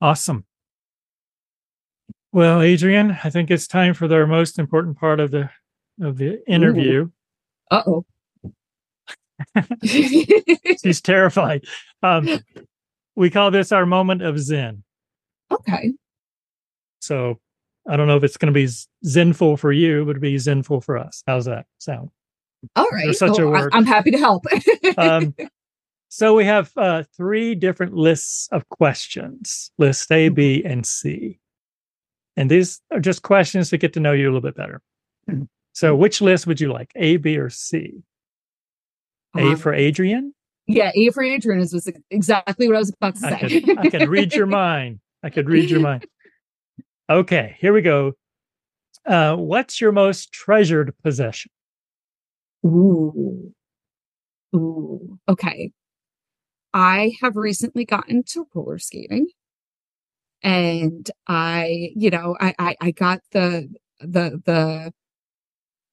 [0.00, 0.44] Awesome.
[2.32, 5.50] Well, Adrienne, I think it's time for the most important part of the
[6.00, 7.10] of the interview.
[7.70, 8.04] Uh oh.
[9.84, 11.64] She's terrified.
[12.02, 12.40] Um,
[13.16, 14.82] we call this our moment of Zen.
[15.50, 15.92] okay.
[17.00, 17.38] So
[17.88, 18.68] I don't know if it's going to be
[19.04, 21.22] zenful for you, but it'd be zenful for us.
[21.26, 22.10] How's that sound?
[22.76, 23.14] All right.
[23.14, 23.70] such a Oh, I- word.
[23.74, 24.44] I'm happy to help.
[24.96, 25.34] Um,
[26.08, 31.40] so we have uh, three different lists of questions: list A, B, and C.
[32.36, 34.80] And these are just questions to get to know you a little bit better.
[35.72, 38.04] So, which list would you like, A, B, or C?
[39.36, 40.32] A Um, for Adrienne.
[40.68, 43.60] yeah, A for Adrienne is was exactly what I was about to I say.
[43.60, 45.00] could, I could read your mind.
[45.24, 46.06] I could read your mind.
[47.10, 48.12] Okay, here we go.
[49.06, 51.50] Uh, what's your most treasured possession?
[52.64, 53.52] Ooh.
[54.56, 55.18] Ooh.
[55.28, 55.72] Okay.
[56.72, 59.26] I have recently gotten to roller skating.
[60.42, 63.68] And I, you know, I I, I got the
[64.00, 64.92] the the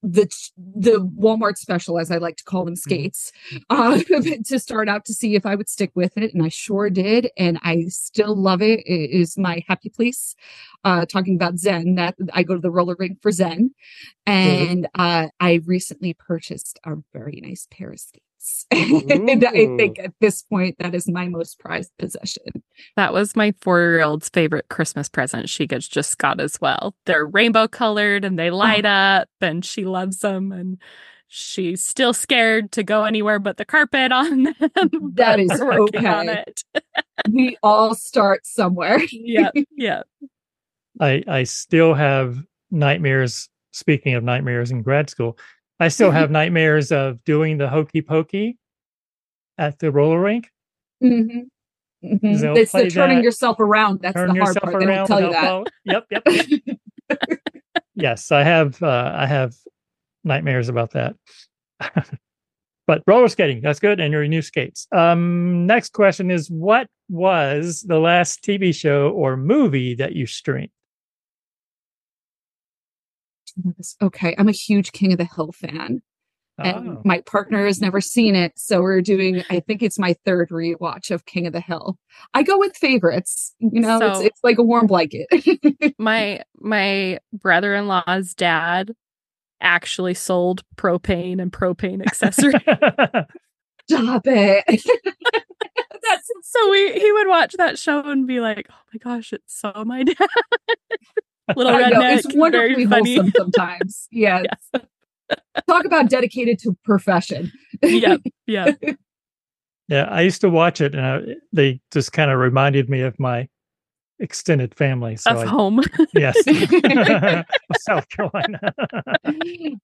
[0.03, 0.25] the
[0.57, 3.31] the Walmart special, as I like to call them, skates,
[3.69, 3.99] uh,
[4.45, 7.29] to start out to see if I would stick with it, and I sure did,
[7.37, 8.79] and I still love it.
[8.81, 10.35] It is my happy place.
[10.83, 13.71] Uh, talking about Zen, that I go to the roller rink for Zen,
[14.25, 18.30] and uh, I recently purchased a very nice pair of skates.
[18.71, 22.63] and I think at this point, that is my most prized possession.
[22.95, 26.95] That was my four year old's favorite Christmas present she gets just got as well.
[27.05, 28.57] They're rainbow colored and they oh.
[28.57, 30.51] light up, and she loves them.
[30.51, 30.79] And
[31.27, 34.55] she's still scared to go anywhere but the carpet on them.
[34.59, 36.43] That but is we're working on okay.
[36.47, 36.63] it.
[37.31, 38.99] We all start somewhere.
[39.11, 40.01] yeah, yeah.
[40.99, 43.47] I I still have nightmares.
[43.73, 45.37] Speaking of nightmares in grad school,
[45.81, 48.59] I still have nightmares of doing the hokey pokey
[49.57, 50.51] at the roller rink.
[51.03, 51.47] Mhm.
[52.03, 52.39] Mhm.
[52.39, 54.01] They'll It's the turning that, yourself around.
[54.01, 54.79] That's Turn the hard part.
[54.79, 55.65] They don't tell you that.
[55.85, 57.19] Yep, yep.
[57.95, 58.81] yes, I have.
[58.81, 59.55] Uh, I have
[60.23, 61.15] nightmares about that.
[62.87, 64.87] but roller skating, that's good, and your new skates.
[64.91, 70.69] Um, next question is: What was the last TV show or movie that you streamed?
[74.01, 76.01] Okay, I'm a huge King of the Hill fan,
[76.57, 77.01] and Oh.
[77.05, 79.43] my partner has never seen it, so we're doing.
[79.49, 81.97] I think it's my third rewatch of King of the Hill.
[82.33, 83.53] I go with favorites.
[83.59, 85.27] You know, it's it's like a warm blanket.
[85.97, 88.93] My my brother in law's dad
[89.61, 92.61] actually sold propane and propane accessories.
[93.89, 94.63] Stop it.
[96.03, 99.59] That's so we he would watch that show and be like, "Oh my gosh, it's
[99.59, 100.17] so my dad."
[101.55, 103.15] Little I know, redneck, it's wonderfully very funny.
[103.15, 104.07] wholesome sometimes.
[104.11, 104.43] Yeah.
[104.73, 104.83] Yes.
[105.67, 107.51] Talk about dedicated to profession.
[107.81, 108.71] yep, Yeah.
[109.87, 111.21] Yeah, I used to watch it, and I,
[111.51, 113.47] they just kind of reminded me of my
[114.19, 115.15] extended family.
[115.17, 115.81] So of I, home.
[116.13, 116.37] yes,
[117.81, 118.73] South Carolina.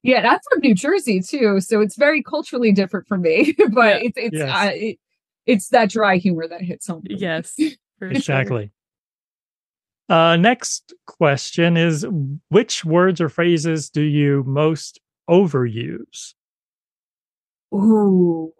[0.03, 3.53] yeah, I'm from New Jersey too, so it's very culturally different for me.
[3.72, 4.07] but Yeah.
[4.07, 4.49] it's it's Yes.
[4.49, 4.99] uh, it,
[5.45, 7.03] it's that dry humor that hits home.
[7.05, 7.57] yes.
[8.01, 8.72] exactly.
[10.10, 12.05] Uh, next question is
[12.49, 14.99] which words or phrases do you most
[15.30, 16.34] overuse?
[17.74, 18.53] Ooh,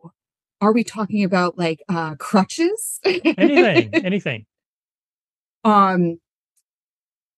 [0.60, 3.00] are we talking about like uh crutches?
[3.06, 4.46] Anything, anything.
[5.64, 6.20] um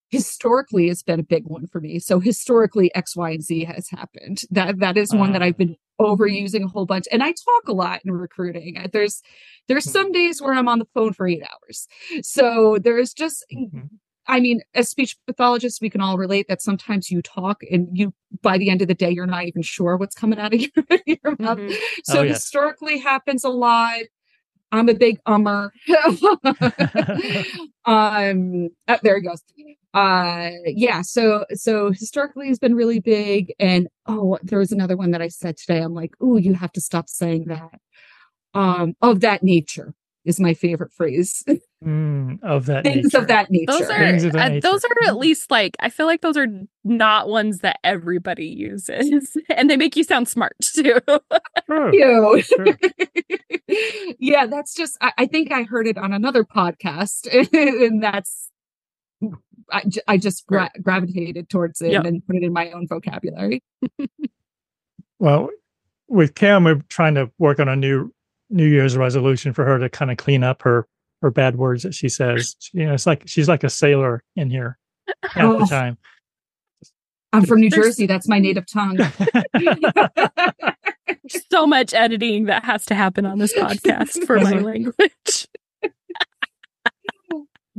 [0.10, 3.90] historically it's been a big one for me so historically x y and z has
[3.90, 5.46] happened that that is one that Ah.
[5.46, 9.22] i've been overusing a whole bunch and i talk a lot in recruiting there's
[9.68, 9.92] there's Hmm.
[9.92, 11.88] some days where i'm on the phone for eight hours
[12.24, 13.90] so there's just Mhm.
[14.28, 18.14] i mean as speech pathologists we can all relate that sometimes you talk and you
[18.42, 20.72] by the end of the day you're not even sure what's coming out of your,
[21.06, 21.76] your mouth Mhm.
[22.04, 22.36] so Oh, yes.
[22.44, 24.00] historically happens a lot
[24.72, 25.70] i'm a big ummer
[27.86, 29.44] um uh, there he goes
[29.94, 35.12] uh yeah so so historically has been really big and oh there was another one
[35.12, 37.80] that i said today i'm like oh you have to stop saying that
[38.54, 41.44] um of that nature is my favorite phrase
[41.82, 43.18] Mm, of that things nature.
[43.20, 44.60] of that nature Those are Things of that uh, nature.
[44.70, 46.48] those are at least like I feel like those are
[46.84, 51.00] not ones that everybody uses, and they make you sound smart too.
[51.68, 51.94] True.
[51.96, 52.42] you.
[52.42, 52.66] Sure.
[54.20, 58.50] yeah, that's just, I, I think I heard it on another podcast, and that's,
[59.72, 62.06] I, I just gra- gravitated towards it Yep.
[62.06, 63.64] and put it in my own vocabulary.
[65.22, 65.50] Well,
[66.08, 68.14] with Kim, we're trying to work on a new
[68.50, 70.88] New Year's resolution for her to kind of clean up her
[71.22, 72.56] her bad words that she says.
[72.72, 74.78] You know, it's like she's like a sailor in here
[75.24, 75.66] half the Oh.
[75.66, 75.98] time.
[77.34, 78.06] I'm from New There's- Jersey.
[78.08, 78.98] That's my native tongue.
[81.52, 85.48] so much editing that has to happen on this podcast for my language.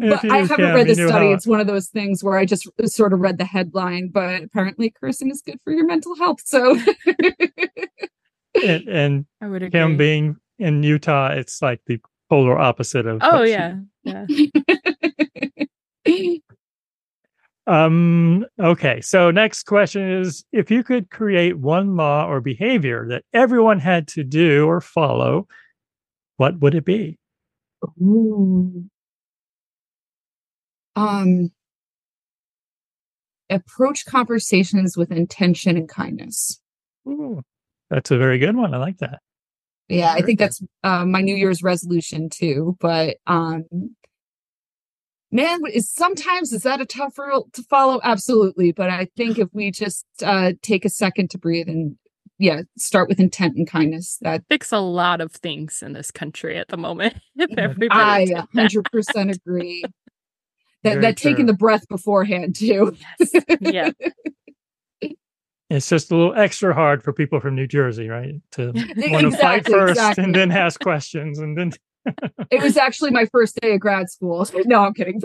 [0.02, 1.10] If but I haven't read the study.
[1.28, 4.42] how- It's one of those things where I just sort of read the headline, but
[4.42, 6.40] apparently cursing is good for your mental health.
[6.44, 6.78] So
[8.64, 9.70] and, and I would agree.
[9.78, 13.18] Kim being in Utah, it's like the polar opposite of.
[13.22, 14.26] oh yeah, yeah.
[17.66, 18.46] Um.
[18.58, 19.00] Okay.
[19.00, 24.08] So next question is: If you could create one law or behavior that everyone had
[24.08, 25.46] to do or follow,
[26.36, 27.18] what would it be?
[28.02, 28.84] Ooh.
[31.00, 31.50] Um,
[33.48, 36.60] approach conversations with intention and kindness.
[37.08, 37.42] Ooh,
[37.88, 38.74] that's a very good one.
[38.74, 39.20] I like that.
[39.88, 42.76] Yeah, I think that's uh, my New Year's resolution too.
[42.80, 43.64] But um,
[45.32, 48.00] man, is sometimes is that a tough rule to follow?
[48.04, 48.72] Absolutely.
[48.72, 51.96] But I think if we just uh, take a second to breathe and
[52.38, 56.56] yeah, start with intent and kindness, that Fix a lot of things in this country
[56.56, 57.14] at the moment.
[57.36, 59.84] If everybody I hundred percent agree.
[60.82, 62.96] That Very that taking the breath beforehand too.
[63.18, 63.32] Yes.
[63.60, 63.90] Yeah.
[65.70, 68.34] It's just a little extra hard for people from New Jersey, right?
[68.52, 70.24] To want to fight first exactly.
[70.24, 71.72] and then ask questions and then.
[72.50, 74.44] It was actually my first day of grad school.
[74.64, 75.20] No, I'm kidding.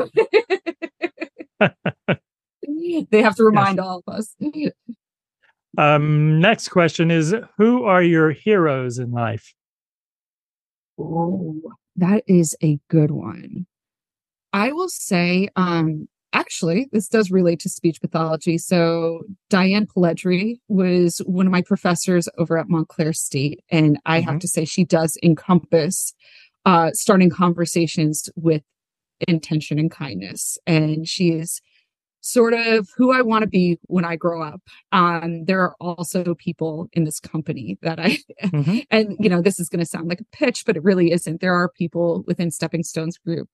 [3.09, 4.35] they have to remind all of us.
[5.77, 6.39] Um.
[6.41, 9.55] Next question is: Who are your heroes in life?
[10.99, 11.61] Oh,
[11.95, 13.65] that is a good one.
[14.55, 18.57] I will say, um, actually, this does relate to speech pathology.
[18.57, 24.35] So Diane Pelledri was one of my professors over at Montclair State, and I have
[24.35, 24.39] Mhm.
[24.39, 26.13] to say she does encompass
[26.65, 28.63] uh, starting conversations with
[29.27, 31.61] intention and kindness, and she is
[32.21, 34.61] sort of who I want to be when I grow up.
[34.91, 38.85] Um, there are also people in this company that I Mhm.
[38.89, 41.39] and you know this is going to sound like a pitch but it really isn't
[41.41, 43.47] there are people within stepping stones group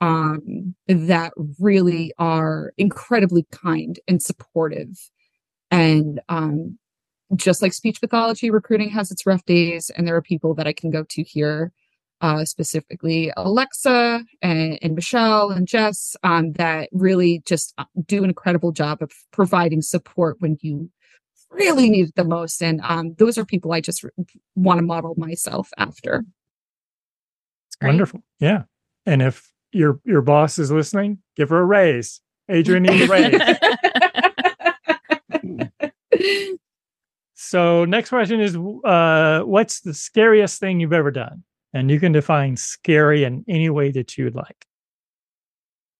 [0.00, 5.10] um that really are incredibly kind and supportive
[5.70, 6.78] and um
[7.36, 10.72] just like speech pathology recruiting has its rough days and there are people that i
[10.72, 11.72] can go to here
[12.20, 18.30] uh specifically alexa and, and michelle and jess um that really just uh, do an
[18.30, 20.90] incredible job of providing support when you
[21.50, 24.04] really need it the most and um those are people i just
[24.54, 26.24] want to model myself after.
[27.82, 28.20] Wonderful.
[28.38, 28.64] Yeah.
[29.06, 32.20] And if your your boss is listening, give her a raise.
[32.50, 33.40] Adrienne needs a raise.
[37.34, 41.42] So next question is uh what's the scariest thing you've ever done?
[41.72, 44.66] And you can define scary in any way that you'd like.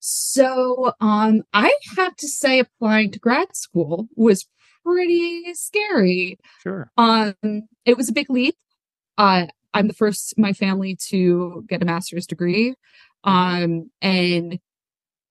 [0.00, 4.46] so um i have to say applying to grad school was
[4.84, 6.90] pretty scary Sure.
[6.96, 7.34] um
[7.84, 8.56] it was a big leap
[9.18, 12.74] uh i'm the first in my family to get a master's degree
[13.24, 14.58] um and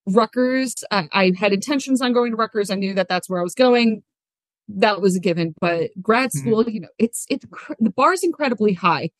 [0.08, 2.72] Rutgers, I, I had intentions on going to Rutgers.
[2.72, 4.02] I knew that that's where I was going.
[4.68, 5.54] That was a given.
[5.62, 6.40] But grad Mhm.
[6.40, 9.12] school, you know, it's it's cr- the bar is incredibly high.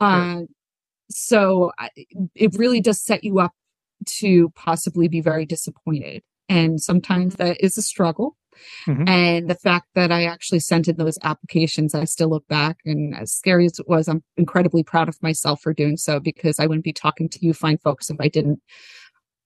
[0.00, 0.42] Uh,
[1.10, 1.90] so I,
[2.34, 3.52] it really does set you up
[4.06, 8.36] to possibly be very disappointed, and sometimes that is a struggle.
[8.86, 9.08] Mhm.
[9.08, 13.14] And the fact that I actually sent in those applications, I still look back and
[13.16, 16.66] as scary as it was, I'm incredibly proud of myself for doing so because I
[16.66, 18.60] wouldn't be talking to you fine folks if I didn't.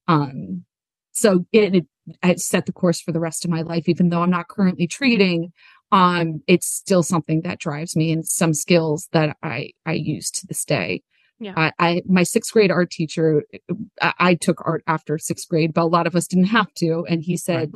[0.09, 0.65] Um,
[1.13, 1.87] so it, it,
[2.23, 4.87] it set the course for the rest of my life, even though I'm not currently
[4.87, 5.53] treating.
[5.93, 10.47] Um, it's still something that drives me and some skills that I, I use to
[10.47, 11.03] this day.
[11.39, 11.55] Yeah.
[11.57, 13.43] I, I, my sixth grade art teacher,
[14.01, 17.05] I, I took art after sixth grade, but a lot of us didn't have to.
[17.09, 17.73] And he said,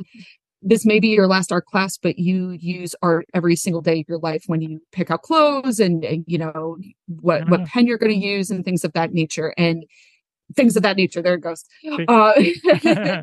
[0.61, 4.05] this may be your last art class, but you use art every single day of
[4.07, 6.77] your life when you pick out clothes and, and, you know
[7.07, 7.65] what what Ah.
[7.67, 9.85] pen you're going to use and things of that nature and
[10.55, 11.21] things of that nature.
[11.21, 11.63] There it goes.
[12.07, 12.33] Uh,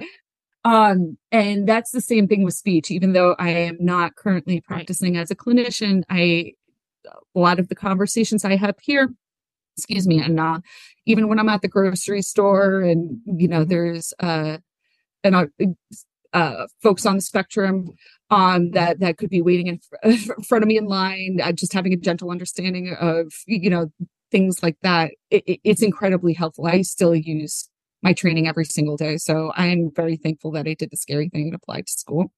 [0.65, 2.91] um, and that's the same thing with speech.
[2.91, 6.53] Even though I am not currently practicing as a clinician, I
[7.07, 9.11] a lot of the conversations I have here,
[9.77, 10.61] excuse me, and uh,
[11.07, 14.59] even when I'm at the grocery store, and you know, there's uh,
[15.25, 15.47] and uh,
[16.35, 17.89] uh, folks on the spectrum
[18.31, 21.41] um, that that could be waiting in fr- front of me in line.
[21.43, 23.91] Uh, just having a gentle understanding of you know
[24.31, 25.13] things like that.
[25.31, 26.67] It, it- it's incredibly helpful.
[26.67, 27.69] I still use
[28.03, 31.31] my training every single day, so I am very thankful that I did the scary
[31.31, 32.33] thing and applied to school.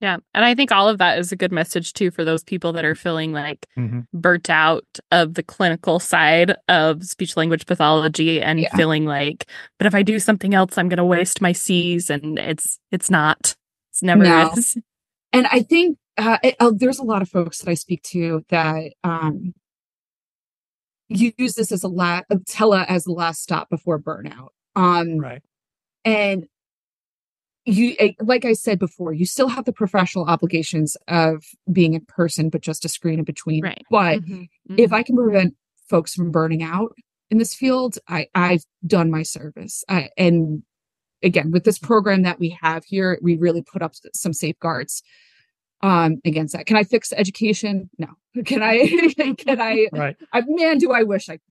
[0.00, 0.18] Yeah.
[0.32, 2.84] And I think all of that is a good message too for those people that
[2.84, 4.06] are feeling like Mhm.
[4.14, 8.74] burnt out of the clinical side of speech language pathology and Yeah.
[8.76, 12.10] feeling like, but if I do something else, I'm going to waste my C's.
[12.10, 13.56] And it's, it's not,
[13.90, 14.52] it's never No.
[14.52, 14.76] is.
[15.32, 18.44] and I think uh, it, uh, there's a lot of folks that I speak to
[18.50, 19.52] that um,
[21.08, 24.48] use this as a la- tele as the last stop before burnout.
[24.76, 25.42] Um, Right.
[26.04, 26.46] and
[27.68, 32.48] you like i said before you still have the professional obligations of being in person
[32.48, 33.84] but just a screen in between Right.
[33.90, 34.48] but Mhm.
[34.76, 35.54] if i can prevent
[35.88, 36.94] folks from burning out
[37.30, 40.62] in this field i i've done my service I, and
[41.22, 45.02] again with this program that we have here we really put up some safeguards
[45.82, 48.08] um against that can i fix education no
[48.44, 48.86] can i
[49.38, 50.16] can i Right.
[50.32, 51.42] I, man, do I wish I could.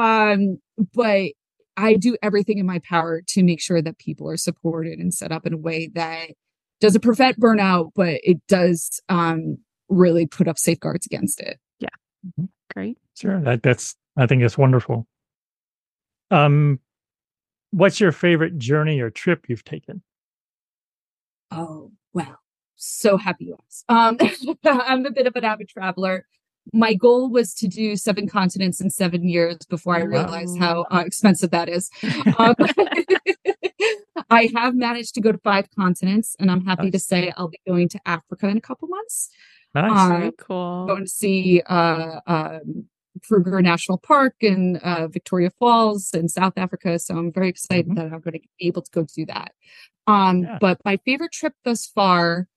[0.00, 0.58] Um,
[0.94, 1.30] but
[1.76, 5.32] I do everything in my power to make sure that people are supported and set
[5.32, 6.30] up in a way that
[6.80, 9.58] doesn't prevent burnout, but it does um,
[9.88, 11.58] really put up safeguards against it.
[11.78, 11.88] Yeah.
[12.74, 12.98] Great.
[13.14, 13.40] Sure.
[13.40, 15.06] That that's I think it's wonderful.
[16.30, 16.80] Um
[17.70, 20.02] what's your favorite journey or trip you've taken?
[21.50, 22.36] Oh, wow.
[22.76, 23.84] So happy you asked.
[23.88, 24.18] Um,
[24.64, 26.26] I'm a bit of an avid traveler.
[26.72, 30.06] My goal was to do seven continents in seven years before I Wow.
[30.08, 31.90] realized how uh, expensive that is.
[32.38, 32.54] Um,
[34.30, 37.60] I have managed to go to five continents, and I'm happy to say I'll be
[37.66, 39.30] going to Africa in a couple months.
[39.74, 39.92] Nice.
[39.92, 40.86] Uh, Very cool.
[40.86, 42.86] Going to see uh, um,
[43.26, 46.98] Kruger National Park and uh, Victoria Falls in South Africa.
[46.98, 47.94] So I'm very excited Mhm.
[47.96, 49.52] that I'm going to be able to go do that.
[50.06, 50.58] Um, Yeah.
[50.60, 52.48] But my favorite trip thus far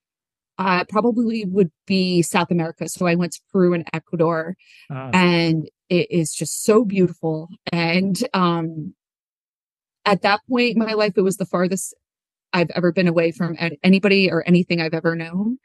[0.60, 2.89] uh, probably would be South America.
[2.89, 4.55] So I went to Peru and Ecuador,
[4.91, 7.47] Uh, and it is just so beautiful.
[7.72, 8.93] And um,
[10.05, 11.95] at that point in my life, it was the farthest
[12.51, 15.57] I've ever been away from anybody or anything I've ever known.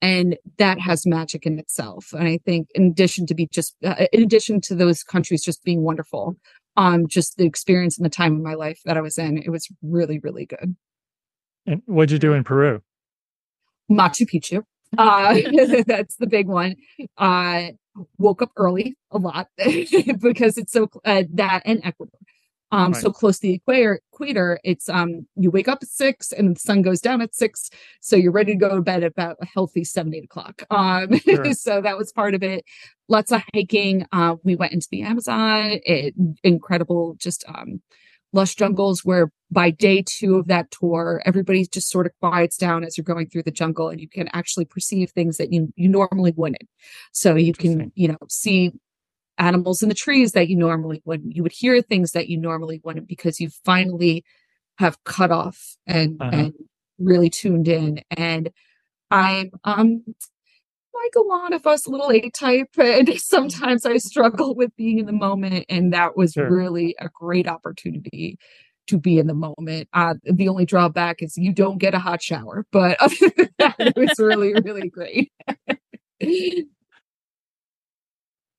[0.00, 2.12] And that has magic in itself.
[2.12, 5.64] And I think, in addition to be just, uh, in addition to those countries just
[5.64, 6.36] being wonderful,
[6.76, 9.50] um, just the experience and the time of my life that I was in, it
[9.50, 10.76] was really, really good.
[11.66, 12.82] and what'd you do in Peru?
[13.90, 14.62] Machu Picchu.
[14.96, 15.34] Uh,
[15.86, 16.76] that's the big one.
[17.16, 17.68] Uh,
[18.18, 22.18] woke up early a lot because it's so uh, that and Ecuador.
[22.72, 26.56] Um, so close to the equator, equator, it's um, you wake up at six and
[26.56, 27.70] the sun goes down at six,
[28.00, 30.62] so you're ready to go to bed at about a healthy seven, eight o'clock.
[30.70, 31.52] Um, Sure.
[31.54, 32.64] so that was part of it.
[33.08, 34.04] Lots of hiking.
[34.10, 35.78] Uh, we went into the Amazon.
[35.84, 37.80] It, incredible, just um,
[38.36, 42.84] lush jungles where by day two of that tour, everybody just sort of quiets down
[42.84, 45.88] as you're going through the jungle and you can actually perceive things that you, you
[45.88, 46.68] normally wouldn't.
[47.12, 48.72] So you can, you know, see
[49.38, 51.34] animals in the trees that you normally wouldn't.
[51.34, 54.24] You would hear things that you normally wouldn't because you finally
[54.78, 56.30] have cut off and, Uh-huh.
[56.32, 56.52] and
[56.98, 58.02] really tuned in.
[58.10, 58.50] And
[59.10, 60.02] I'm, um,
[61.04, 65.06] like a lot of us, little A type, and sometimes I struggle with being in
[65.06, 65.66] the moment.
[65.68, 66.50] And that was Sure.
[66.50, 68.38] really a great opportunity
[68.88, 69.88] to be in the moment.
[69.92, 73.74] Uh, the only drawback is you don't get a hot shower, but other than that,
[73.78, 75.32] it was really, really great.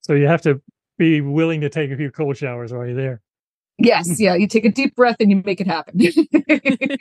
[0.01, 0.61] So you have to
[0.97, 3.21] be willing to take a few cold showers while you're there.
[3.77, 4.35] Yes, yeah.
[4.35, 5.97] You take a deep breath and you make it happen.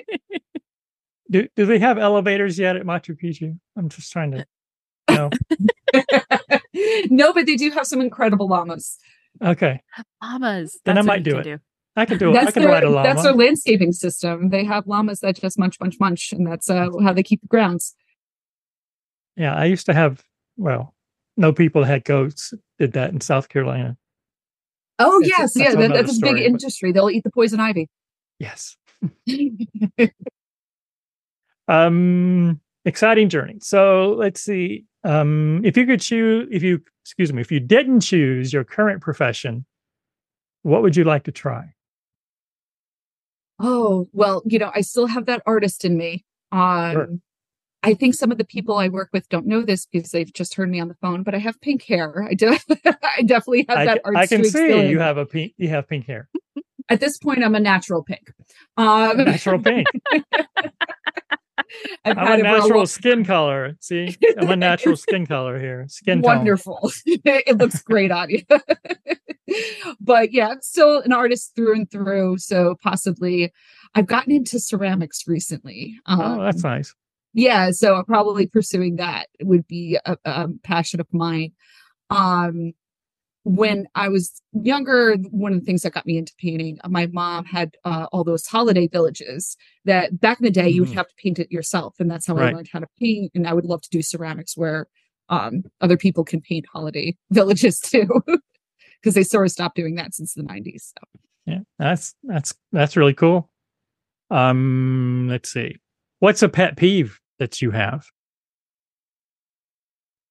[1.30, 3.59] do do they have elevators yet at Machu Picchu?
[3.76, 4.45] I'm just trying to.
[5.17, 5.31] No.
[7.11, 8.99] no, but they do have some incredible llamas.
[9.43, 9.81] Okay.
[10.23, 10.79] Llamas.
[10.85, 11.43] Then I That's what might do it.
[11.45, 11.59] do.
[11.97, 12.35] I can do it.
[12.35, 13.09] That's I can their, ride a llama.
[13.09, 14.51] that's their landscaping system.
[14.51, 17.47] They have llamas that just munch, munch, munch, and that's uh, how they keep the
[17.49, 17.95] grounds.
[19.37, 20.23] Yeah, I used to have.
[20.57, 20.95] Well,
[21.37, 23.97] no people that had goats did that in South Carolina.
[24.99, 26.93] Oh That's a- yes, that's yeah, that, another that's a big but- industry.
[26.93, 27.89] They'll eat the poison ivy.
[28.39, 28.77] Yes.
[31.69, 33.57] Um, exciting journey.
[33.61, 34.85] So let's see.
[35.07, 39.01] Um, if you could choose, if you excuse me, if you didn't choose your current
[39.01, 39.65] profession,
[40.63, 41.75] what would you like to try?
[43.61, 46.25] Oh, well, you know, I still have that artist in me.
[46.51, 47.09] Um, Sure.
[47.83, 50.55] I think some of the people I work with don't know this because they've just
[50.55, 52.27] heard me on the phone, but I have pink hair.
[52.29, 52.57] I do.
[52.85, 55.55] I definitely have I, that ca- art I can see you have a pink.
[55.57, 56.29] You have pink hair,
[56.89, 58.33] At this point, I'm a natural pink.
[58.77, 59.87] Um, natural pink.
[62.05, 63.77] I'm had a natural long- skin color.
[63.81, 65.87] See, I'm a natural skin color here.
[65.89, 66.91] Skin wonderful.
[67.07, 68.43] it looks great on you.
[70.01, 72.39] but yeah, I'm still an artist through and through.
[72.39, 73.53] So possibly
[73.95, 75.99] I've gotten into ceramics recently.
[76.07, 76.95] Um, Oh, that's nice.
[77.33, 81.53] yeah, so probably pursuing that would be a, a passion of mine.
[82.11, 82.73] Um,
[83.47, 87.45] when I was younger, one of the things that got me into painting, my mom
[87.45, 90.95] had uh, all those holiday villages that back in the day you would Mhm.
[90.95, 93.31] have to paint it yourself, and that's how I learned how to paint.
[93.37, 94.89] And I would love to do ceramics where
[95.29, 98.09] um, other people can paint holiday villages too,
[99.01, 100.93] because they sort of stopped doing that since the '90s.
[100.99, 101.21] So.
[101.47, 103.49] Yeah, that's that's that's really cool.
[104.29, 105.77] Um, let's see.
[106.19, 108.07] What's a pet peeve that you have?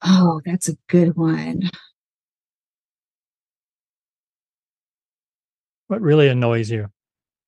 [0.04, 1.70] Oh, that's a good one.
[5.88, 6.88] What really annoys you?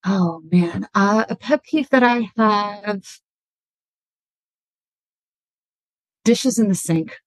[0.06, 3.04] Oh man, uh, a pet peeve that I have:
[6.24, 7.18] dishes in the sink.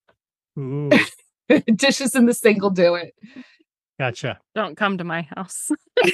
[0.58, 0.90] Ooh,
[1.74, 3.14] dishes in the sink will do it.
[3.98, 4.38] gotcha.
[4.54, 5.70] Don't come to my house.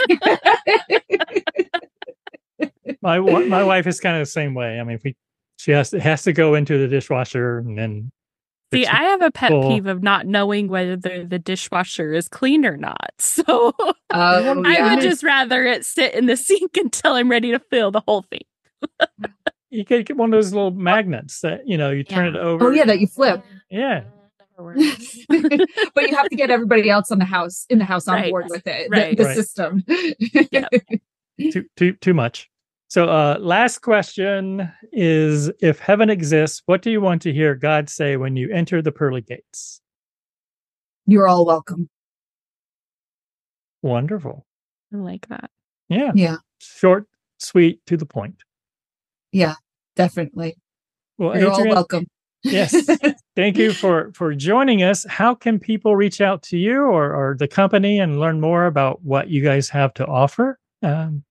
[3.02, 4.80] My my wife is kind of the same way.
[4.80, 5.14] I mean, if we
[5.58, 8.10] she has to, has to go into the dishwasher and then
[8.72, 8.94] See, fix it.
[8.94, 9.68] I have a pet full.
[9.68, 13.10] peeve of not knowing whether the, the dishwasher is clean or not.
[13.18, 13.44] So
[13.78, 14.94] Oh, I yeah.
[14.94, 18.22] would just rather it sit in the sink until I'm ready to fill the whole
[18.22, 18.42] thing.
[19.70, 22.40] you could get one of those little magnets that you know you turn Yeah.
[22.40, 22.66] it over.
[22.66, 23.44] Oh yeah, that you flip.
[23.70, 24.04] yeah.
[24.58, 28.30] But you have to get everybody else on the house in the house on Right.
[28.30, 28.88] board with it.
[28.90, 29.10] Right.
[29.16, 29.36] The, the Right.
[29.36, 29.84] system.
[30.50, 30.70] Yep.
[31.52, 32.48] too too too much.
[32.88, 37.88] So, uh, last question is: If heaven exists, what do you want to hear God
[37.88, 39.80] say when you enter the pearly gates?
[41.06, 41.88] You're all welcome.
[43.82, 44.46] Wonderful.
[44.92, 45.50] I like that.
[45.88, 46.12] Yeah.
[46.14, 46.36] Yeah.
[46.58, 47.06] Short,
[47.38, 48.42] sweet, to the point.
[49.32, 49.54] Yeah,
[49.94, 50.56] definitely.
[51.18, 52.06] Well, You're all welcome.
[52.42, 52.88] yes.
[53.36, 55.04] Thank you for for joining us.
[55.08, 59.02] How can people reach out to you or, or the company and learn more about
[59.02, 60.58] what you guys have to offer?
[60.82, 61.24] Um,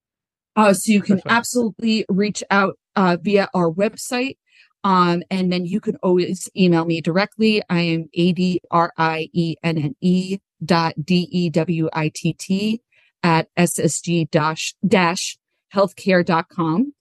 [0.55, 4.37] Uh, so you can absolutely reach out uh, via our website.
[4.83, 7.63] Um, and then you can always email me directly.
[7.69, 12.11] I am A D R I E N N E dot D E W I
[12.13, 12.81] T T
[13.23, 15.37] at SSG dash dash
[15.73, 16.93] healthcare.com.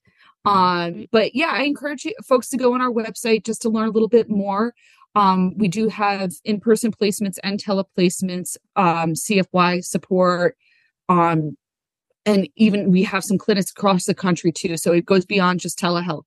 [0.47, 3.89] Um, but yeah, I encourage you folks to go on our website just to learn
[3.89, 4.75] a little bit more.
[5.15, 10.57] Um, we do have in-person placements and teleplacements, um, CFY support,
[11.09, 11.57] um,
[12.27, 14.77] and even we have some clinics across the country too.
[14.77, 16.25] So it goes beyond just telehealth.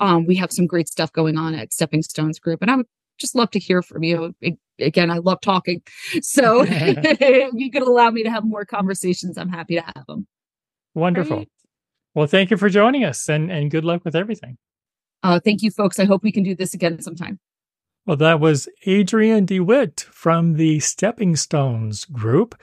[0.00, 2.86] Um, we have some great stuff going on at Stepping Stones Group, and I would
[3.18, 4.34] just love to hear from you.
[4.44, 5.82] A- Again, I love talking,
[6.20, 10.26] so if you could allow me to have more conversations, I'm happy to have them.
[10.94, 11.36] wonderful.
[11.36, 11.48] Great.
[12.14, 14.56] Well, thank you for joining us and, and good luck with everything.
[15.22, 16.00] Uh, thank you, folks.
[16.00, 17.38] I hope we can do this again sometime.
[18.04, 22.60] Well, that was Adrienne DeWitt from the Stepping Stones group.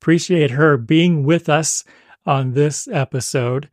[0.00, 1.84] Appreciate her being with us
[2.26, 3.68] on this episode.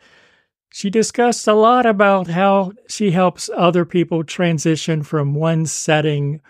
[0.71, 6.41] She discussed a lot about how she helps other people transition from one setting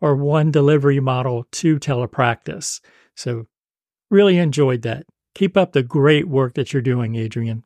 [0.00, 2.80] or one delivery model to telepractice.
[3.16, 3.46] So,
[4.10, 5.06] really enjoyed that.
[5.34, 7.64] Keep up the great work that you're doing, Adrienne.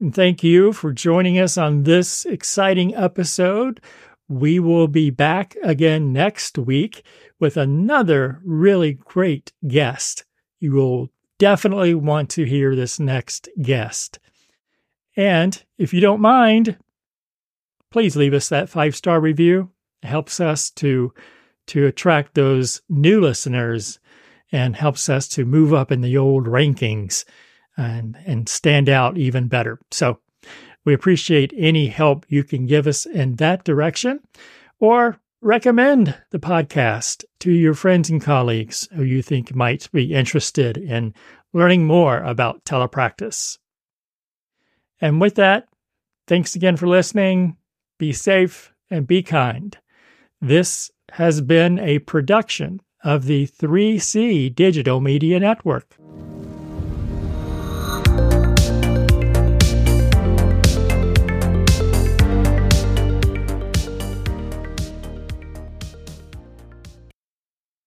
[0.00, 3.80] And thank you for joining us on this exciting episode.
[4.28, 7.04] We will be back again next week
[7.38, 10.24] with another really great guest.
[10.58, 11.10] You will
[11.42, 14.20] definitely want to hear this next guest.
[15.16, 16.78] And if you don't mind,
[17.90, 19.72] please leave us that five star review.
[20.04, 21.12] It helps us to
[21.66, 23.98] to attract those new listeners
[24.52, 27.24] and helps us to move up in the old rankings
[27.76, 29.80] and, and stand out even better.
[29.90, 30.20] So
[30.84, 34.20] we appreciate any help you can give us in that direction
[34.78, 40.76] or recommend the podcast to your friends and colleagues who you think might be interested
[40.76, 41.12] in
[41.52, 43.58] learning more about telepractice.
[45.00, 45.66] And with that,
[46.28, 47.56] thanks again for listening.
[47.98, 49.76] Be safe and be kind.
[50.40, 55.96] This has been a production of the 3C Digital Media Network.